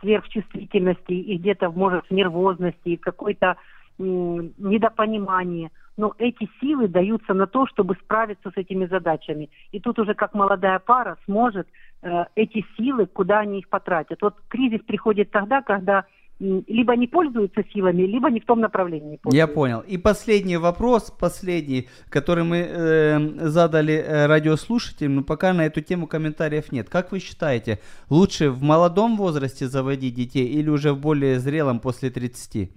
[0.00, 3.56] сверхчувствительности, и где-то, может, нервозности, и какой-то
[3.98, 5.70] недопонимании.
[5.96, 9.50] но эти силы даются на то, чтобы справиться с этими задачами.
[9.70, 11.68] И тут уже как молодая пара сможет
[12.00, 14.22] э, эти силы, куда они их потратят.
[14.22, 16.06] Вот кризис приходит тогда, когда
[16.40, 19.54] либо не пользуются силами, либо не в том направлении Я пользуются.
[19.54, 19.80] понял.
[19.80, 26.72] И последний вопрос, последний, который мы э, задали радиослушателям, но пока на эту тему комментариев
[26.72, 26.88] нет.
[26.88, 32.10] Как вы считаете, лучше в молодом возрасте заводить детей или уже в более зрелом после
[32.10, 32.70] 30?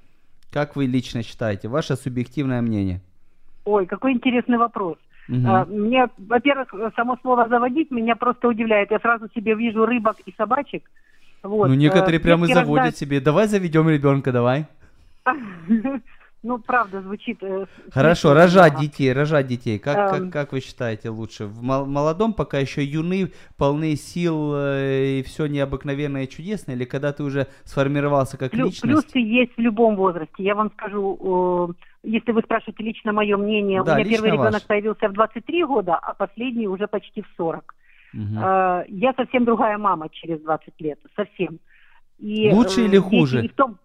[0.52, 1.70] Как вы лично считаете?
[1.70, 3.02] Ваше субъективное мнение.
[3.66, 4.98] Ой, какой интересный вопрос.
[5.30, 8.92] А, Мне, во-первых, само слово «заводить» меня просто удивляет.
[8.92, 10.84] Я сразу себе вижу рыбок и собачек.
[11.44, 11.68] Вот.
[11.68, 13.20] ну, некоторые э, прямо и заводят рождаются- себе.
[13.20, 14.66] Давай заведем ребенка, давай.
[16.46, 17.42] Ну, правда, звучит...
[17.42, 19.80] э, Хорошо, рожать детей, рожать детей.
[19.80, 20.24] Как, Эм.
[20.26, 21.46] как, как вы считаете лучше?
[21.46, 26.84] В мол- молодом, пока еще юны, полны сил э, и все необыкновенное и чудесное, или
[26.84, 28.82] когда ты уже сформировался как Плю- личность?
[28.82, 30.44] Плюсы есть в любом возрасте.
[30.44, 34.68] Я вам скажу, если вы спрашиваете лично мое мнение, Да, у меня первый ребенок ваше.
[34.68, 37.74] появился в 23 года, а последний уже почти в 40.
[38.14, 41.60] Э, Я совсем другая мама через 20 лет, совсем.
[42.20, 43.46] И, Лучше э, или хуже?
[43.46, 43.78] и в том,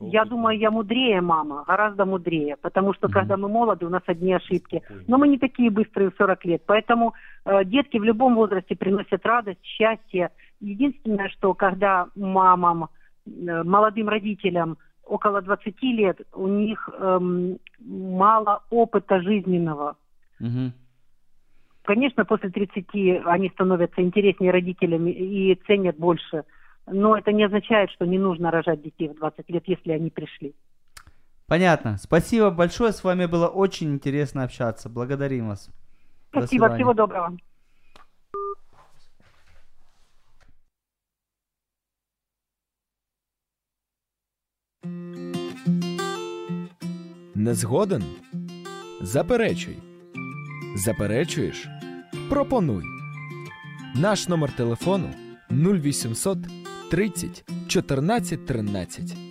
[0.00, 3.12] я думаю, я мудрее мама, гораздо мудрее, потому что Мгм.
[3.12, 4.82] когда мы молоды, у нас одни ошибки.
[5.06, 9.24] Но мы не такие быстрые в 40 лет, поэтому э, детки в любом возрасте приносят
[9.24, 10.30] радость, счастье.
[10.60, 12.88] Единственное, что когда мамам,
[13.26, 19.96] э, молодым родителям около 20 лет, у них эм, мало опыта жизненного.
[20.40, 20.72] Мгм.
[21.84, 22.86] Конечно, после 30
[23.26, 26.44] они становятся интереснее родителями и ценят больше.
[26.86, 30.54] Но это не означает, что не нужно рожать детей в 20 лет, если они пришли.
[31.46, 31.98] Понятно.
[31.98, 32.92] Спасибо большое.
[32.92, 34.88] С вами было очень интересно общаться.
[34.88, 35.66] Благодарим вас.
[36.32, 36.74] До Спасибо, свидания.
[36.76, 37.36] всего доброго.
[47.34, 48.04] Не згоден?
[49.00, 49.76] Заперечуй.
[50.76, 51.68] Заперечуєш?
[52.28, 52.84] Пропонуй.
[53.94, 55.08] Наш номер телефону
[55.50, 56.38] 0800
[56.90, 59.23] 30 14 13.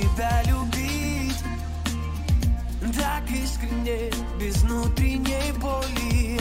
[0.00, 1.36] Тебя любить.
[2.96, 6.40] Так искренне, без внутренней боли.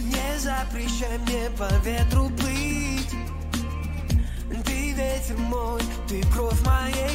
[0.00, 3.10] Не запрещай мне по ветру плыть.
[4.64, 7.11] Ты ветер мой, ты кровь моей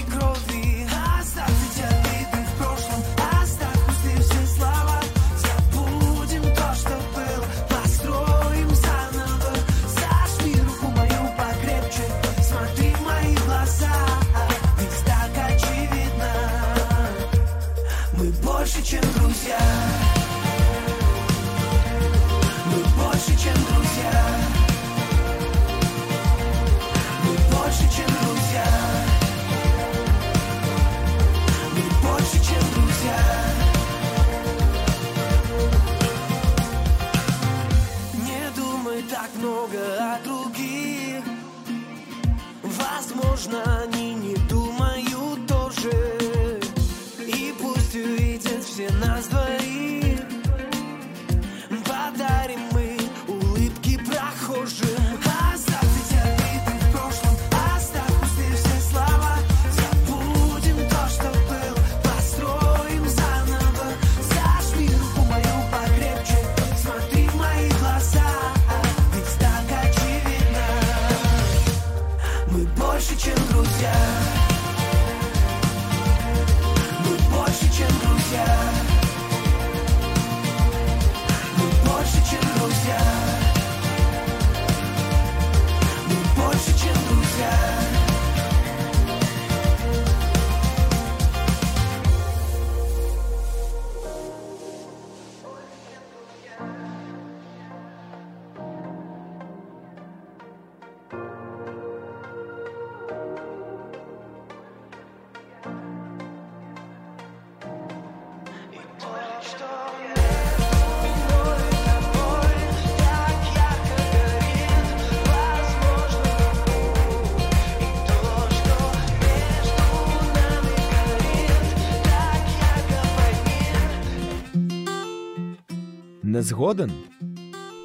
[126.58, 126.92] згоден?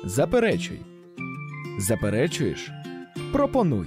[0.04, 0.80] Заперечуй.
[1.78, 2.70] Заперечуєш?
[3.32, 3.86] Пропонуй.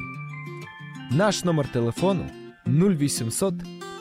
[1.11, 2.25] Наш номер телефону
[2.67, 3.53] 0800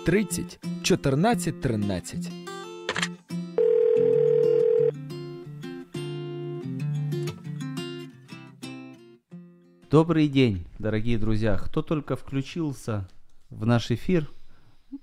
[0.06, 2.30] 30 14 13.
[9.90, 11.56] Добрый день, дорогие друзья.
[11.56, 13.08] Кто только включился
[13.48, 14.30] в наш эфир,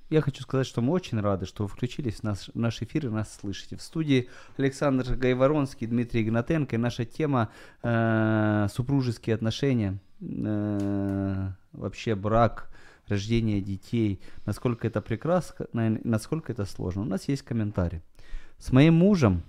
[0.10, 3.08] я хочу сказать, что мы очень рады, что вы включились в наш, в наш эфир
[3.08, 3.76] и нас слышите.
[3.78, 6.76] В студии Александр Гайворонский, Дмитрий Игнатенко.
[6.76, 7.50] И наша тема
[7.84, 12.70] э, супружеские отношения, э, вообще брак,
[13.08, 14.22] рождение детей.
[14.46, 17.02] Насколько это прекрасно, на- насколько это сложно.
[17.02, 18.02] У нас есть комментарий.
[18.58, 19.44] С моим мужем,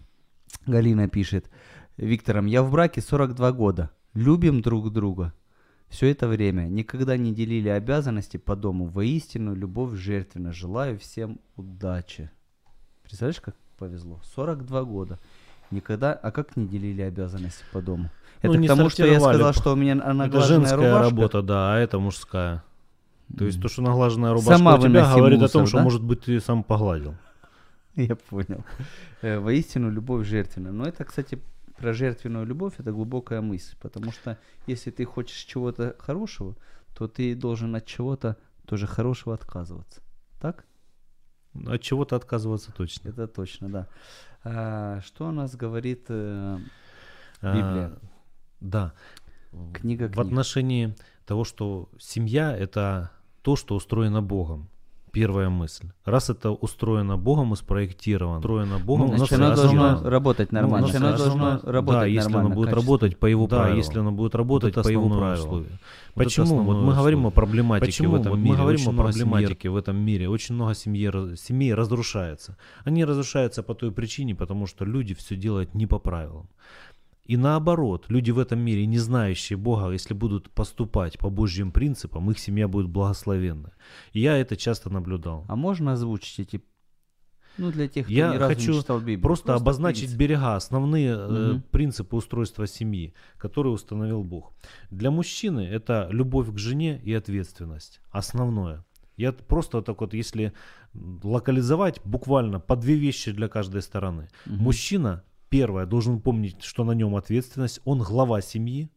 [0.67, 1.51] Галина пишет,
[1.97, 3.91] Виктором, я в браке 42 года.
[4.15, 5.33] Любим друг друга.
[5.93, 8.87] Все это время никогда не делили обязанности по дому.
[8.87, 10.51] Воистину, любовь жертвенна.
[10.51, 12.31] Желаю всем удачи.
[13.03, 14.19] Представляешь, как повезло?
[14.35, 15.19] 42 года.
[15.71, 18.11] Никогда, а как не делили обязанности по дому?
[18.43, 21.03] Ну, Это не к тому, что я сказал, что у меня Это наглаженная женская рубашка.
[21.03, 22.65] работа, да, а это мужская.
[23.37, 25.83] То есть то, что наглаженная рубашка Сама у тебя, говорит о мусор, том, что, да?
[25.85, 27.17] может быть, ты сам погладил.
[27.97, 28.65] Я понял.
[29.21, 30.73] Э, Воистину, любовь жертвенна.
[30.73, 31.39] Но это, кстати,
[31.83, 33.77] про жертвенную любовь, это глубокая мысль.
[33.81, 36.55] Потому что если ты хочешь чего-то хорошего,
[36.95, 40.01] то ты должен от чего-то тоже хорошего отказываться.
[40.41, 40.65] Так?
[41.67, 43.09] От чего-то отказываться точно.
[43.09, 43.89] Это точно, да.
[44.45, 46.59] А, что у нас говорит э,
[47.41, 47.99] А, Библия?
[48.61, 48.93] да.
[49.75, 50.19] Книга В книг.
[50.27, 50.95] отношении
[51.27, 53.11] того, что семья– это
[53.43, 54.69] то, что устроено Богом.
[55.13, 55.89] Первая мысль.
[56.07, 60.11] Раз это устроено Богом и спроектировано, устроено Богом, Ну, у нас значит, оно основное- должно
[60.11, 60.87] работать Ну, нормально.
[60.89, 62.77] Значит, оно основное- должно работать да, если оно будет качественно.
[62.83, 63.77] работать по его Да, правилам.
[63.79, 65.51] если оно будет работать Вот по его основное правилам.
[66.15, 66.47] Вот Почему?
[66.47, 68.13] Вот основное мы говорим о проблематике Почему?
[68.13, 68.57] в этом Вот мы мире.
[68.57, 70.29] говорим Очень о проблематике семьи в этом мире.
[70.31, 72.57] Очень много семьи, семей разрушается.
[72.85, 76.49] Они разрушаются по той причине, потому что люди все делают не по правилам.
[77.25, 82.31] И наоборот, люди в этом мире, не знающие Бога, если будут поступать по Божьим принципам,
[82.31, 83.73] их семья будет благословенна.
[84.13, 85.45] И я это часто наблюдал.
[85.49, 86.63] А можно озвучить эти...
[87.59, 89.21] Ну, для тех, кто Я ни разу хочу не читал Библию.
[89.21, 90.19] Просто, обозначить принцип.
[90.19, 91.63] берега, основные э, Мгм.
[91.71, 94.53] принципы устройства семьи, которые установил Бог.
[94.91, 98.01] Для мужчины это любовь к жене и ответственность.
[98.11, 98.85] Основное.
[99.17, 100.53] Я просто так вот, если
[101.23, 104.29] локализовать, буквально по две вещи для каждой стороны.
[104.47, 104.57] Мгм.
[104.65, 108.91] Мужчина, первое, должен помнить, что на нем ответственность, он глава семьи,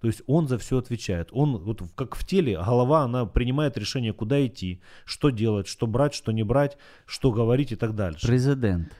[0.00, 1.28] то есть он за все отвечает.
[1.30, 6.12] Он, вот как в теле, голова, она принимает решение, куда идти, что делать, что брать,
[6.12, 8.26] что не брать, что говорить и так дальше.
[8.26, 8.92] Президент.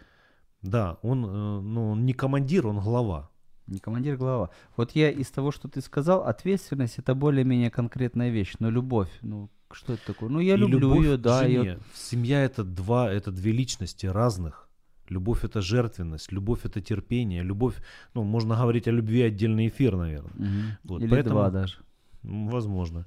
[0.62, 3.30] Да, он, э, ну, он не командир, он глава.
[3.66, 4.50] Не командир, глава.
[4.76, 9.50] Вот я из того, что ты сказал, ответственность это более-менее конкретная вещь, но любовь, ну
[9.72, 10.28] что это такое?
[10.28, 11.54] Ну я И люблю ее, да, жене.
[11.54, 11.78] ее.
[11.94, 14.69] Семья это два, это две личности разных.
[15.10, 17.74] Любовь это жертвенность, любовь это терпение, любовь,
[18.14, 20.78] ну, можно говорить о любви отдельный эфир, наверное.
[20.84, 21.74] Вот, Или поэтому- два даже.
[22.22, 23.04] Возможно.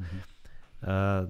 [0.85, 1.29] А,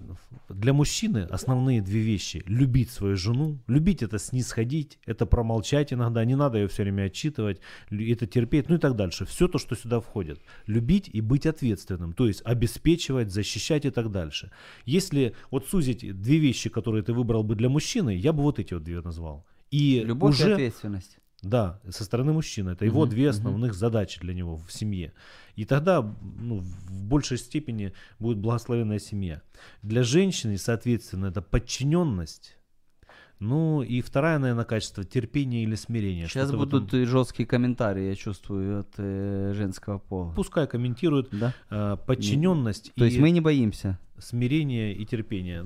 [0.50, 2.44] Для мужчины основные две вещи.
[2.48, 3.60] Любить свою жену.
[3.68, 6.26] Любить это снисходить, это промолчать иногда.
[6.26, 7.60] Не надо ее все время отчитывать.
[7.92, 9.26] Это терпеть, ну и так дальше.
[9.26, 10.40] Все то, что сюда входит.
[10.66, 12.14] Любить и быть ответственным.
[12.14, 14.50] То есть обеспечивать, защищать и так дальше.
[14.86, 18.74] Если вот сузить две вещи, которые ты выбрал бы для мужчины, я бы вот эти
[18.74, 19.46] вот две назвал.
[19.74, 20.50] И Любовь уже...
[20.50, 21.18] и ответственность.
[21.42, 22.70] Да, со стороны мужчины.
[22.70, 25.12] Это его Мгм, две основных задачи для него в семье.
[25.58, 26.02] И тогда
[26.40, 29.42] ну, в большей степени будет благословенная семья.
[29.82, 32.56] Для женщины, соответственно, это подчиненность.
[33.40, 36.28] Ну и второе, наверное, качество терпение или смирение.
[36.28, 40.32] Сейчас Что-то будут этом- и жесткие комментарии, я чувствую, от э, женского пола.
[40.34, 41.54] Пускай комментируют Да?
[41.70, 44.00] э, подчиненность То есть и мы не боимся.
[44.18, 45.66] смирение и терпение.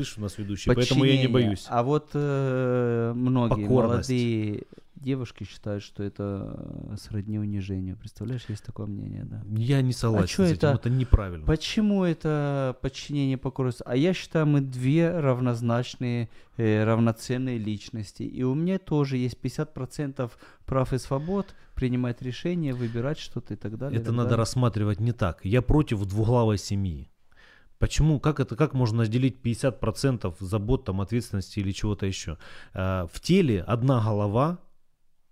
[0.00, 1.66] Ты же у нас ведущий, поэтому я не боюсь.
[1.68, 4.08] А вот э, многие Покорность.
[4.08, 4.64] молодые
[4.96, 7.98] девушки считают, что это сродни унижению.
[7.98, 9.42] Представляешь, есть такое мнение, да.
[9.46, 10.68] Я не согласен чё с этим, это?
[10.68, 11.46] это неправильно.
[11.46, 13.82] Почему это подчинение покорность?
[13.84, 18.22] А я считаю, мы две равнозначные, э, равноценные личности.
[18.22, 20.30] И у меня тоже есть 50%
[20.64, 23.96] прав и свобод принимать решения, выбирать что-то и так далее.
[23.96, 24.38] Это так надо далее.
[24.38, 25.44] рассматривать не так.
[25.44, 27.10] Я против двуглавой семьи.
[27.80, 28.20] Почему?
[28.20, 28.54] Как это?
[28.56, 32.36] Как можно разделить 50% забот, там, ответственности или чего-то еще?
[32.74, 34.58] А, в теле одна голова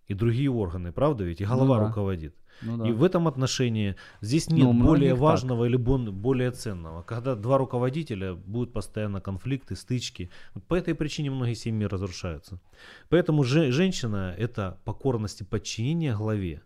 [0.09, 1.41] и другие органы, правда ведь?
[1.43, 1.89] И голова Ну да.
[1.89, 2.35] руководит.
[2.63, 2.89] Ну да.
[2.89, 5.21] И в этом отношении здесь нет Ну, у многих более так.
[5.21, 7.03] важного или бон- более ценного.
[7.03, 10.31] Когда два руководителя будут постоянно конфликты, стычки.
[10.69, 12.59] По этой причине многие семьи разрушаются.
[13.11, 16.63] Поэтому же, женщина это покорность и подчинение главе.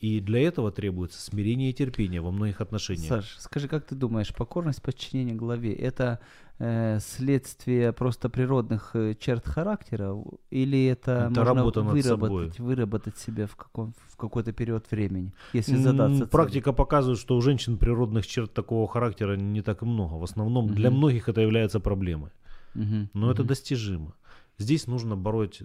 [0.00, 3.08] И для этого требуется смирение и терпение во многих отношениях.
[3.08, 6.20] Саш, скажи, как ты думаешь, покорность подчинение главе это
[6.58, 10.14] э, следствие просто природных э, черт характера
[10.50, 15.32] или это, Это можно работа над выработать, выработать себе в, каком, в какой-то период времени,
[15.54, 16.30] если задаться целью?
[16.30, 20.14] Практика показывает, что у женщин природных черт такого характера не так и много.
[20.14, 20.98] В основном для Мгм.
[20.98, 22.30] многих это является проблемой.
[22.74, 23.48] Мгм, Но это мгм.
[23.48, 24.14] достижимо.
[24.58, 25.62] Здесь нужно бороть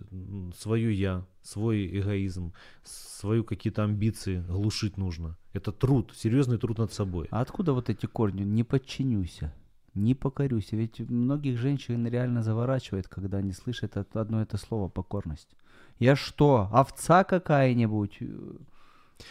[0.58, 5.38] свое я, свой эгоизм, свою какие-то амбиции, глушить нужно.
[5.54, 7.28] Это труд, серьезный труд над собой.
[7.32, 8.44] А откуда вот эти корни?
[8.44, 9.54] Не подчинюся,
[9.94, 10.74] не покорюсь.
[10.74, 15.56] Ведь многих женщин реально заворачивает, когда они слышат одно это слово покорность.
[16.00, 18.20] Я что, овца какая-нибудь?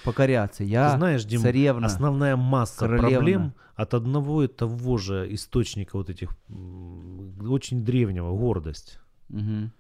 [0.05, 0.63] Покоряться.
[0.63, 1.87] Я Ты знаешь, Дим, царевна.
[1.87, 3.11] основная масса королевна.
[3.11, 9.01] проблем от одного и того же источника вот этих очень древнего, гордость.
[9.31, 9.73] Мгм.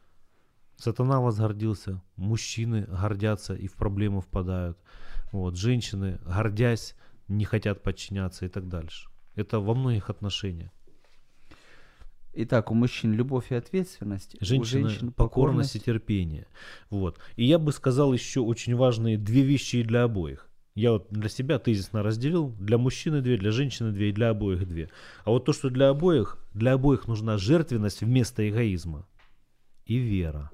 [0.77, 4.79] Сатана возгордился, мужчины гордятся и в проблемы впадают.
[5.33, 6.95] Вот, женщины, гордясь,
[7.29, 9.09] не хотят подчиняться и так дальше.
[9.35, 10.71] Это во многих отношениях.
[12.33, 16.47] Итак, у мужчин любовь и ответственность, у Женщины женщин покорность и терпение.
[16.89, 17.19] Вот.
[17.37, 20.49] И я бы сказал еще очень важные две вещи и для обоих.
[20.77, 22.55] Я вот для себя тезисно разделил.
[22.61, 24.89] Для мужчины две, для женщины две и для обоих две.
[25.25, 29.07] А вот то, что для обоих, для обоих нужна жертвенность вместо эгоизма.
[29.91, 30.51] И вера.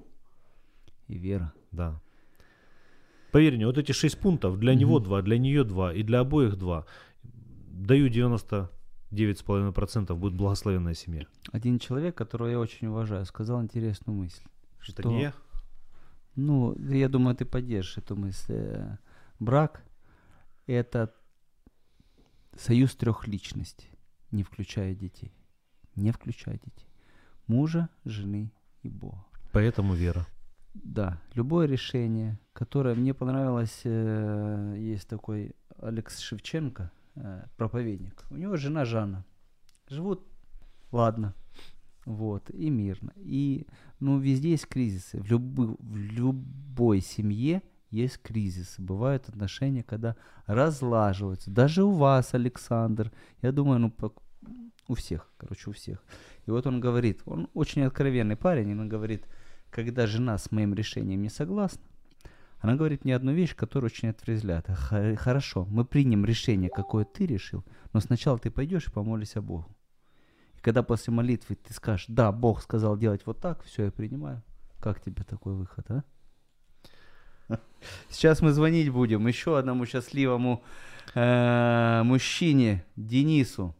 [1.07, 1.53] и вера.
[1.71, 2.01] Да.
[3.31, 6.57] Поверь мне, вот эти шесть пунктов, для него два, для нее два и для обоих
[6.57, 6.87] два.
[7.23, 11.27] Даю 99,5% будет благословенная семья.
[11.51, 14.41] Один человек, которого я очень уважаю, сказал интересную мысль.
[14.89, 15.33] Это Что- не я?
[16.35, 18.53] Ну, я думаю, ты поддержишь эту мысль.
[18.53, 18.97] Э,
[19.39, 19.83] Брак–
[20.65, 21.13] это
[22.55, 23.91] союз трех личностей,
[24.31, 25.31] не включая детей.
[25.95, 26.89] Не включая детей.
[27.45, 29.26] Мужа, жены и Бога.
[29.51, 30.25] Поэтому вера.
[30.73, 38.23] Да, любое решение, которое мне понравилось, э, есть такой Алекс Шевченко, э, проповедник.
[38.29, 39.25] У него жена Жанна.
[39.89, 40.27] Живут,
[40.91, 41.33] ладно,
[42.05, 43.11] вот, и мирно.
[43.17, 43.67] И,
[43.99, 45.19] ну, везде есть кризисы.
[45.19, 48.81] В, любы- в любой семье есть кризисы.
[48.81, 51.51] Бывают отношения, когда разлаживаются.
[51.51, 53.93] Даже у вас, Александр, я думаю, ну,
[54.87, 56.03] у всех, короче, у всех.
[56.47, 59.25] И вот он говорит, он очень откровенный парень, и он говорит,
[59.69, 61.81] когда жена с моим решением не согласна,
[62.59, 64.65] она говорит мне одну вещь, которая очень отрезвляет.
[64.67, 69.67] «Х- Хорошо, мы примем решение, какое ты решил, но сначала ты пойдешь и помолишься Богу.
[70.55, 74.41] И когда после молитвы ты скажешь, да, Бог сказал делать вот так, все, я принимаю.
[74.79, 76.03] Как тебе такой выход, а?
[78.09, 80.63] Сейчас мы звонить будем еще одному счастливому
[81.13, 83.75] э, мужчине, Денису.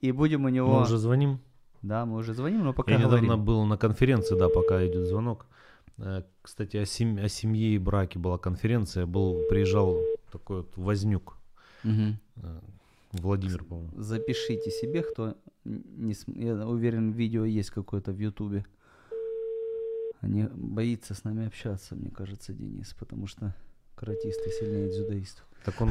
[0.00, 0.74] И будем у него...
[0.78, 1.40] Мы уже звоним.
[1.86, 3.44] Да, мы уже звоним, но пока Я недавно говорим.
[3.44, 5.46] был на конференции, да, пока идет звонок.
[5.98, 9.06] Э, Кстати, о, сем- о семье и браке была конференция.
[9.06, 9.96] Был, приезжал
[10.32, 11.36] такой вот Вознюк,
[11.84, 12.12] э,
[13.12, 13.90] Владимир, по-моему.
[13.96, 15.34] Запишите себе, кто
[15.64, 18.64] не см- Я уверен, видео есть какое-то в Ютубе.
[20.20, 23.54] Они боится с нами общаться, мне кажется, Денис, потому что
[23.94, 25.44] каратисты сильнее дзюдоистов.
[25.64, 25.90] Так он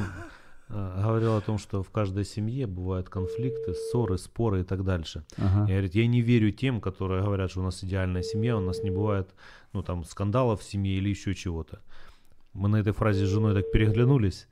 [0.70, 5.24] говорил о том, что в каждой семье бывают конфликты, ссоры, споры и так дальше.
[5.38, 5.66] Ага.
[5.66, 8.84] И говорит, я не верю тем, которые говорят, что у нас идеальная семья, у нас
[8.84, 9.30] не бывает,
[9.74, 11.82] ну, там, скандалов в семье или еще чего-то.
[12.53, 14.47] Мы на этой фразе с женой так переглянулись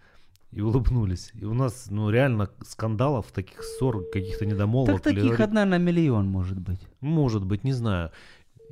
[0.52, 1.32] и улыбнулись.
[1.34, 5.02] И у нас, ну, реально скандалов, таких ссор, каких-то недомолвок.
[5.02, 6.82] Так или таких говорит- одна на миллион может быть.
[7.02, 8.12] Может быть, не знаю.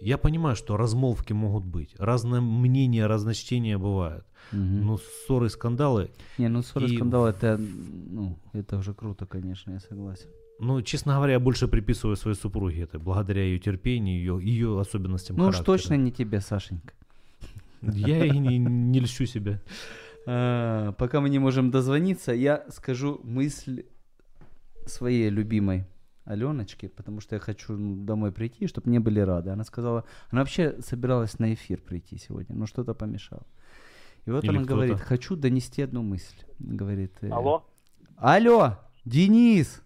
[0.01, 1.95] Я понимаю, что размолвки могут быть.
[1.99, 4.25] Разное мнение, разночтения бывают.
[4.51, 4.85] Мгм.
[4.85, 9.79] Но ссоры, скандалы, Не, ну ссоры, и- скандал, это, ну, это уже круто, конечно, я
[9.79, 10.27] согласен.
[10.59, 15.37] ну, честно говоря, я больше приписываю своей супруге это, благодаря ее терпению, ее, ее особенностям
[15.37, 15.77] Ну уж характера.
[15.77, 16.93] точно не тебе, Сашенька.
[17.81, 19.59] Я и не, не льщу себя.
[20.27, 23.83] А, пока мы не можем дозвониться, я скажу мысль
[24.85, 25.85] своей любимой
[26.25, 29.49] Аленочки, потому что я хочу ну, домой прийти, чтобы мне были рады.
[29.49, 33.45] Она сказала, она вообще собиралась на эфир прийти сегодня, но что-то помешало.
[34.25, 36.37] И вот Или она говорит, хочу донести одну мысль.
[36.59, 37.65] Говорит, э, Алло?
[38.17, 39.81] Алло, Денис!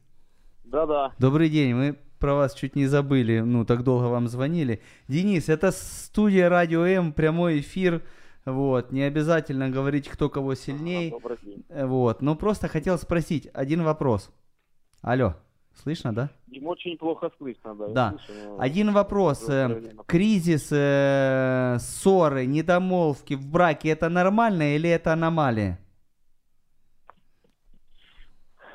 [0.65, 1.13] Да-да.
[1.19, 4.81] Добрый день, мы про вас чуть не забыли, ну, так долго вам звонили.
[5.07, 8.03] Денис, это студия Радио М, прямой эфир,
[8.45, 11.65] вот, не обязательно говорить, кто кого сильней, Ага, добрый день.
[11.69, 14.31] Вот, но просто хотел спросить один вопрос.
[15.01, 15.35] Алло,
[15.81, 16.29] слышно, да?
[16.51, 17.87] Им очень плохо слышно, да.
[17.87, 18.09] Да.
[18.25, 19.49] слышу, но- Один вопрос.
[19.49, 20.03] э, Правильно.
[20.05, 25.79] Кризис, э, ссоры, недомолвки в браке, это нормально или это аномалия?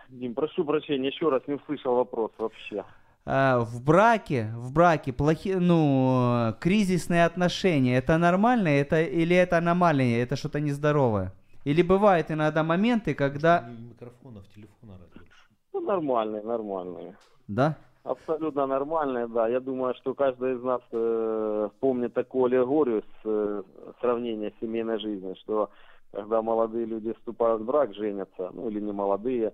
[0.08, 2.84] Дим, прошу прощения, еще раз не услышал вопрос вообще.
[3.26, 10.22] А, в браке, в браке плохие, ну, кризисные отношения, это нормально, это или это аномалия,
[10.22, 11.32] это что-то нездоровое?
[11.64, 13.68] Или бывают иногда моменты, когда...
[13.78, 14.98] микрофонов, телефона
[15.80, 17.16] Ну, нормальные, нормальные.
[17.48, 17.76] Да?
[18.04, 19.48] Абсолютно нормальные, да.
[19.48, 23.62] Я думаю, что каждый из нас э, помнит такую аллегорию с э,
[24.00, 25.70] сравнения семейной жизни, что
[26.12, 29.52] когда молодые люди вступают в брак, женятся, ну или не молодые,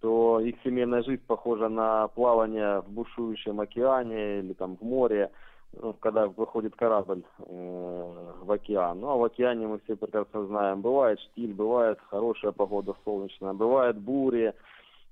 [0.00, 5.30] то их семейная жизнь похожа на плавание в бушующем океане или там в море,
[5.72, 8.12] ну, когда выходит корабль э,
[8.42, 9.00] в океан.
[9.00, 13.96] Ну, а в океане мы все прекрасно знаем, бывает штиль, бывает хорошая погода солнечная, бывает
[13.96, 14.54] бури,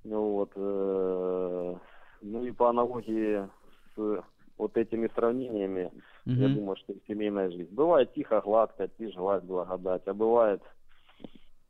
[0.04, 1.74] ну, вот, э,
[2.22, 3.48] ну и по аналогии
[3.96, 4.22] с
[4.56, 5.90] вот этими сравнениями,
[6.26, 6.54] я Мгм.
[6.54, 7.74] думаю, что и семейная жизнь.
[7.74, 10.62] Бывает тихо, гладко, тишь, гладь, благодать, а бывает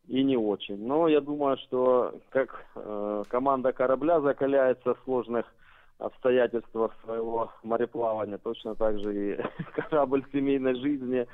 [0.07, 0.87] и не очень.
[0.87, 5.47] Но я думаю, что как э, команда корабля закаляется в сложных
[5.99, 9.43] обстоятельствах своего мореплавания, точно так же и
[9.89, 11.27] корабль семейной жизни,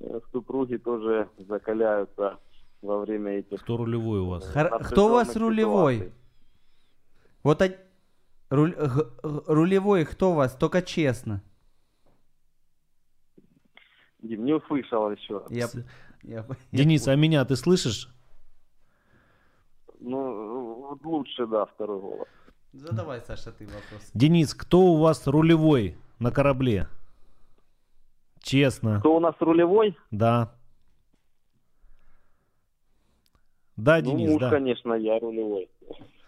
[0.00, 2.38] э, супруги тоже закаляются
[2.80, 4.50] во время этих Кто рулевой у вас?
[4.52, 5.94] Хор- Кто у вас рулевой?
[5.96, 6.12] ситуаций.
[7.44, 7.78] Вот од-
[8.50, 8.74] руль-
[9.22, 10.54] рулевой кто у вас?
[10.56, 11.42] Только честно.
[14.22, 15.42] Дим, не услышал еще.
[15.50, 15.68] Я,
[16.22, 18.08] я- Денис, а меня ты слышишь?
[20.00, 22.28] Ну, вот лучше, да, второй голос.
[22.72, 24.10] Задавай, Саша, ты вопрос.
[24.14, 26.88] Денис, кто у вас рулевой на корабле?
[28.42, 28.98] Честно.
[29.00, 29.96] Кто у нас рулевой?
[30.10, 30.54] Да.
[33.76, 34.50] Да, ну, Денис, муж, да.
[34.50, 35.68] конечно, я рулевой.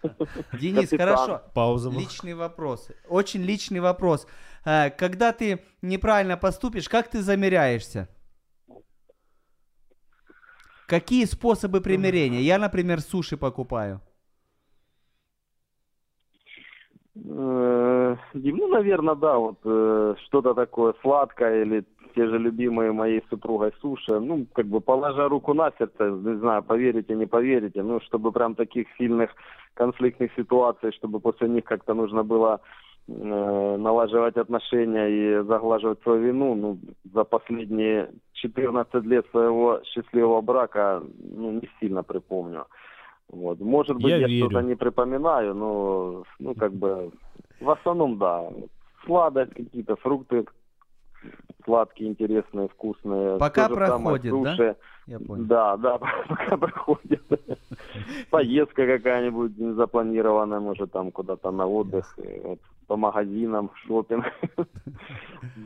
[0.53, 0.99] Денис, Капитан.
[0.99, 1.41] хорошо.
[1.53, 1.89] Пауза.
[1.89, 2.91] Личный вопрос.
[3.07, 4.27] Очень личный вопрос.
[4.65, 8.07] Э, Когда ты неправильно поступишь, как ты замеряешься?
[10.87, 12.41] Какие способы примирения?
[12.41, 14.01] Я, например, суши покупаю.
[17.15, 21.83] Э, ну, наверное, да, вот э, что-то такое сладкое или
[22.15, 24.19] те же любимые моей супругой суши.
[24.19, 28.55] Ну, как бы положа руку на сердце, не знаю, поверите, не поверите, ну, чтобы прям
[28.55, 29.29] таких сильных
[29.77, 32.59] конфликтных ситуаций, чтобы после них как-то нужно было
[33.07, 36.77] э, налаживать отношения и заглаживать свою вину, ну,
[37.13, 42.65] за последние 14 лет своего счастливого брака, ну, не сильно припомню.
[43.29, 43.59] Вот.
[43.59, 47.11] Может быть, Я я, что-то не припоминаю, но, ну, как бы,
[47.61, 48.49] в основном, да.
[49.05, 50.45] Сладость, какие-то фрукты
[51.65, 53.37] сладкие, интересные, вкусные.
[53.37, 54.75] Пока же самое проходит, да?
[55.07, 55.45] Я понял.
[55.45, 55.97] Да, да,
[56.29, 57.21] пока проходит.
[58.29, 64.25] Поездка какая-нибудь незапланированная, может, там куда-то на отдых, и вот, по магазинам, шопинг.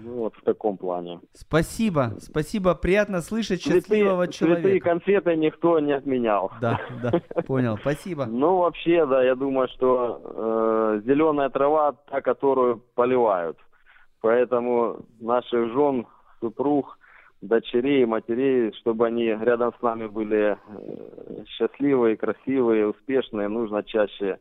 [0.04, 1.20] Ну, вот в таком плане.
[1.34, 2.74] Спасибо, спасибо.
[2.76, 4.90] Приятно слышать Цветы, счастливого цветы и человека.
[4.90, 6.52] конфеты никто не отменял.
[6.60, 7.78] Да, да, понял.
[7.78, 8.26] Спасибо.
[8.26, 13.58] Ну, вообще, да, я думаю, что зеленая трава та, которую поливают.
[14.22, 16.06] Поэтому наших жен,
[16.40, 16.98] супруг,
[17.42, 24.40] дочерей, матерей, чтобы они рядом с нами были э, счастливые, красивые, успешные, нужно чаще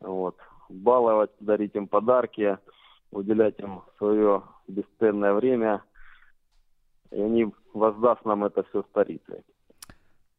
[0.00, 0.36] вот,
[0.68, 2.58] баловать, дарить им подарки,
[3.12, 5.82] уделять им свое бесценное время.
[7.12, 9.42] И они воздаст нам это все старицей.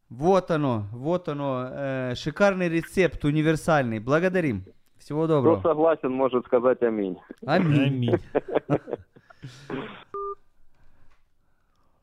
[0.10, 1.70] Вот оно, вот оно.
[1.72, 4.00] э, шикарный рецепт, универсальный.
[4.00, 4.66] Благодарим.
[4.98, 5.60] Всего доброго.
[5.60, 7.18] Кто согласен, может сказать аминь.
[7.46, 7.82] Аминь.
[7.82, 8.20] Аминь.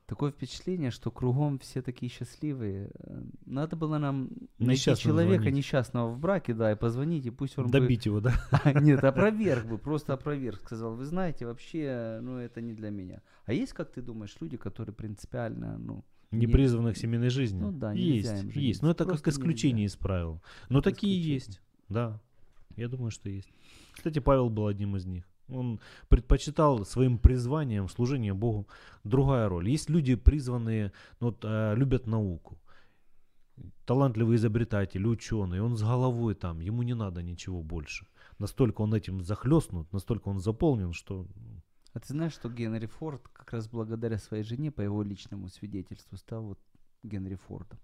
[0.09, 2.91] Такое впечатление, что кругом все такие счастливые.
[2.99, 5.59] Э, Надо было нам найти человека звонить.
[5.59, 8.33] несчастного в браке, да, и позвонить, и пусть он бы- Добить его, да?
[8.81, 10.63] Нет, опроверг бы, просто опроверг.
[10.63, 13.21] Сказал, вы знаете, вообще, ну, это не для меня.
[13.45, 16.03] А есть, как ты думаешь, люди, которые принципиально, ну...
[16.31, 17.61] Не не- семейной жизни.
[17.61, 18.55] Ну да, нельзя есть, им есть.
[18.55, 18.85] жениться.
[18.87, 20.41] Но это Просто как исключение из правил.
[20.71, 21.35] Но такие Исключение.
[21.35, 21.61] есть.
[21.91, 22.19] Да.
[22.77, 23.53] Я думаю, что есть.
[23.93, 25.25] Кстати, Павел был одним из них.
[25.49, 28.67] Он предпочитал своим призванием служение Богу
[29.05, 29.69] другая роль.
[29.69, 32.59] Есть люди, призванные, ну, вот, э, любят науку.
[33.87, 38.07] Талантливый изобретатель, ученый, он с головой там, ему не надо ничего больше.
[38.39, 41.27] Настолько он этим захлестнут, настолько он заполнен, что
[41.95, 46.17] А ты знаешь, что Генри Форд как раз благодаря своей жене, по его личному свидетельству,
[46.19, 46.59] стал вот
[47.03, 47.79] Генри Фордом.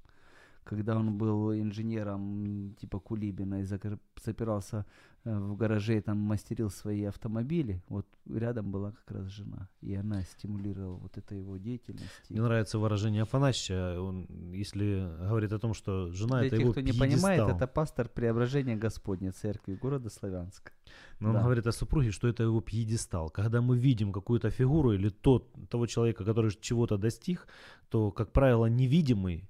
[0.64, 4.86] Когда он был инженером типа Кулибина и запирался
[5.24, 9.68] э, в гараже и там мастерил свои автомобили, вот рядом была как раз жена.
[9.82, 12.08] И она стимулировала вот это его деятельность.
[12.30, 16.72] Мне нравится выражение Афанасьевича, он, если говорит о том, что жена Для это тех, его
[16.72, 17.56] кто не понимает, пьедестал.
[17.56, 20.72] это пастор Преображения Господня Церкви города Славянска.
[21.20, 21.42] Но он Да.
[21.42, 23.28] говорит о супруге, что это его пьедестал.
[23.30, 27.46] Когда мы видим какую-то фигуру или тот, того человека, который чего-то достиг,
[27.90, 29.48] то, как правило, невидимый,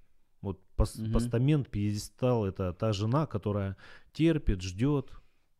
[0.77, 1.13] пос- Мгм.
[1.13, 3.77] постамент, пьедестал, это та жена, которая
[4.13, 5.11] терпит, ждет,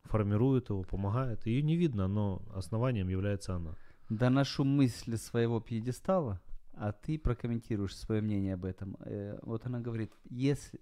[0.03, 1.45] формирует его, помогает.
[1.47, 3.75] Ее не видно, но основанием является она.
[4.09, 6.39] Доношу мысль своего пьедестала.
[6.77, 8.97] а ты прокомментируешь свое мнение об этом.
[8.99, 10.77] Э, Вот она говорит, если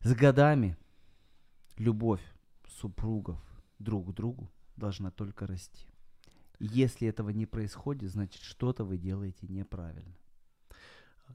[0.00, 0.74] с годами
[1.76, 2.22] любовь
[2.66, 3.38] супругов
[3.78, 5.86] друг к другу должна только расти.
[6.58, 10.14] Если этого не происходит, значит что-то вы делаете неправильно.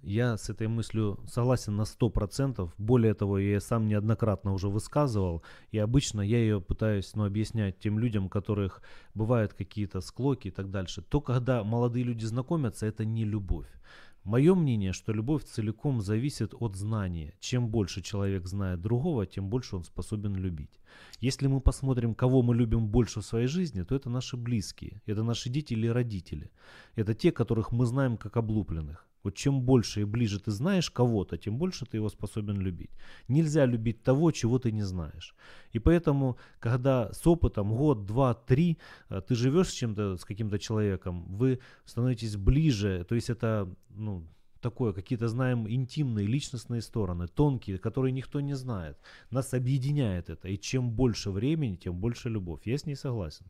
[0.03, 2.71] Я с этой мыслью согласен на 100%.
[2.77, 5.43] Более того, я сам неоднократно уже высказывал.
[5.71, 8.81] И обычно я ее пытаюсь ну, объяснять тем людям, у которых
[9.13, 11.03] бывают какие-то склоки и так дальше.
[11.03, 13.67] То, когда молодые люди знакомятся, это не любовь.
[14.23, 17.33] Мое мнение, что любовь целиком зависит от знания.
[17.39, 20.79] Чем больше человек знает другого, тем больше он способен любить.
[21.19, 25.23] Если мы посмотрим, кого мы любим больше в своей жизни, то это наши близкие, это
[25.23, 26.51] наши дети или родители.
[26.95, 29.07] Это те, которых мы знаем как облупленных.
[29.23, 32.91] Вот чем больше и ближе ты знаешь кого-то, тем больше ты его способен любить.
[33.27, 35.35] Нельзя любить того, чего ты не знаешь.
[35.73, 38.77] И поэтому, когда с опытом год, два, три,
[39.09, 44.23] э, ты живешь с чем-то, с каким-то человеком, вы становитесь ближе, то есть это, ну,
[44.61, 48.97] такое, какие-то знаем интимные, личностные стороны, тонкие, которые никто не знает.
[49.31, 50.47] Нас объединяет это.
[50.47, 52.61] И чем больше времени, тем больше любовь.
[52.65, 53.45] Я с ней согласен.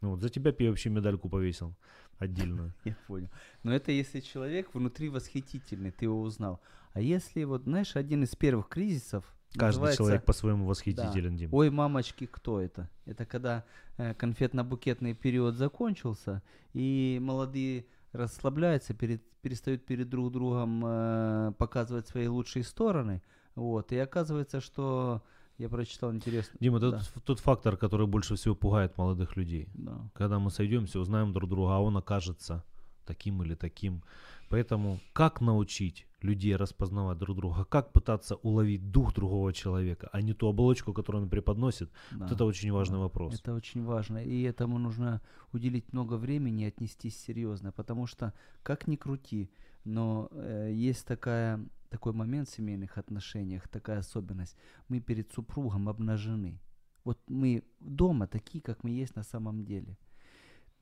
[0.00, 1.74] Ну, вот за тебя я вообще медальку повесил
[2.18, 2.72] отдельную.
[2.84, 3.28] Я понял.
[3.62, 6.60] Но это если человек внутри восхитительный, ты его узнал.
[6.92, 9.24] А если вот, знаешь, один из первых кризисов
[9.56, 10.68] Каждый человек по-своему Да.
[10.68, 11.50] восхитителен, Дим.
[11.52, 12.90] Ой, мамочки, кто это?
[13.06, 13.64] Это когда
[13.96, 16.42] э, конфетно-букетный период закончился,
[16.72, 23.22] и молодые расслабляются, перед, перестают перед друг другом э, показывать свои лучшие стороны.
[23.54, 25.22] Вот, и оказывается, что
[25.58, 26.56] я прочитал интересно.
[26.60, 29.68] Дима, это да, тот, тот фактор, который больше всего пугает молодых людей.
[29.74, 30.10] да.
[30.14, 32.64] Когда мы сойдемся, узнаем друг друга, а он окажется
[33.06, 34.02] таким или таким.
[34.48, 40.34] Поэтому как научить людей распознавать друг друга, как пытаться уловить дух другого человека, а не
[40.34, 43.02] ту оболочку, которую он преподносит, вот Да, это очень важный да.
[43.02, 43.34] вопрос.
[43.40, 44.24] Это очень важно.
[44.24, 45.20] И этому нужно
[45.52, 47.72] уделить много времени и отнестись серьезно.
[47.72, 48.32] Потому что,
[48.62, 49.50] как ни крути,
[49.84, 51.60] но э, есть такая,
[51.96, 54.56] такой момент в семейных отношениях, такая особенность.
[54.88, 56.60] Мы перед супругом обнажены.
[57.04, 59.96] Вот мы дома такие, как мы есть на самом деле.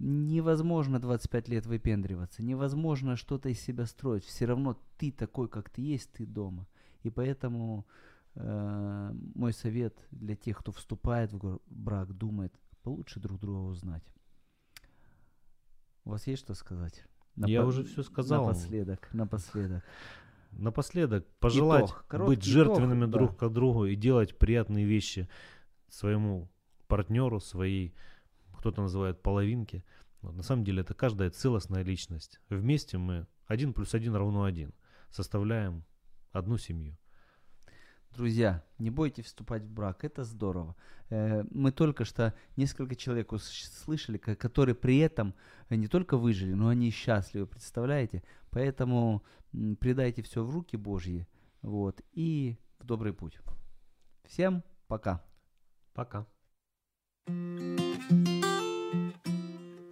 [0.01, 4.25] Невозможно 25 лет выпендриваться, невозможно что-то из себя строить.
[4.25, 6.67] Все равно ты такой, как ты есть, ты дома.
[7.05, 7.87] И поэтому
[8.35, 12.53] э, мой совет для тех, кто вступает в брак, думает,
[12.83, 14.05] получше друг друга узнать.
[16.05, 17.05] У вас есть что сказать?
[17.37, 18.47] Я Напо- уже всё сказал.
[18.47, 19.85] Напоследок, напоследок.
[20.59, 23.19] Напоследок пожелать Итог, короткий быть жертвенными итог, да.
[23.19, 25.29] друг к другу и делать приятные вещи
[25.89, 26.51] своему
[26.87, 27.95] партнеру, своей,
[28.59, 29.85] кто-то называет половинке.
[30.21, 32.41] Вот, на самом деле это каждая целостная личность.
[32.49, 34.73] Вместе мы один плюс один равно один.
[35.11, 35.85] Составляем
[36.33, 36.97] одну семью.
[38.16, 40.76] Друзья, не бойтесь вступать в брак, это здорово.
[41.10, 45.34] Э, Мы только что несколько человек ус- слышали, ко- которые при этом
[45.70, 48.24] э, не только выжили, но они счастливы, представляете?
[48.52, 49.22] Поэтому
[49.54, 51.28] м, предайте все в руки Божьи,
[51.62, 53.40] вот, и в добрый путь.
[54.26, 55.20] Всем пока.
[55.94, 56.26] Пока.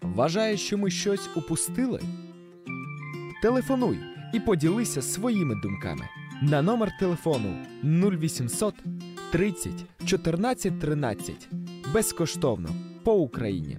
[0.02, 2.02] Вважаєш, що ми щось упустили?
[3.42, 4.00] Телефонуй
[4.34, 6.06] і поділися своїми думками
[6.43, 8.75] на номер телефону 0800
[9.33, 9.73] 30
[10.05, 11.49] 14 13
[11.95, 12.69] безкоштовно
[13.05, 13.79] по Україні.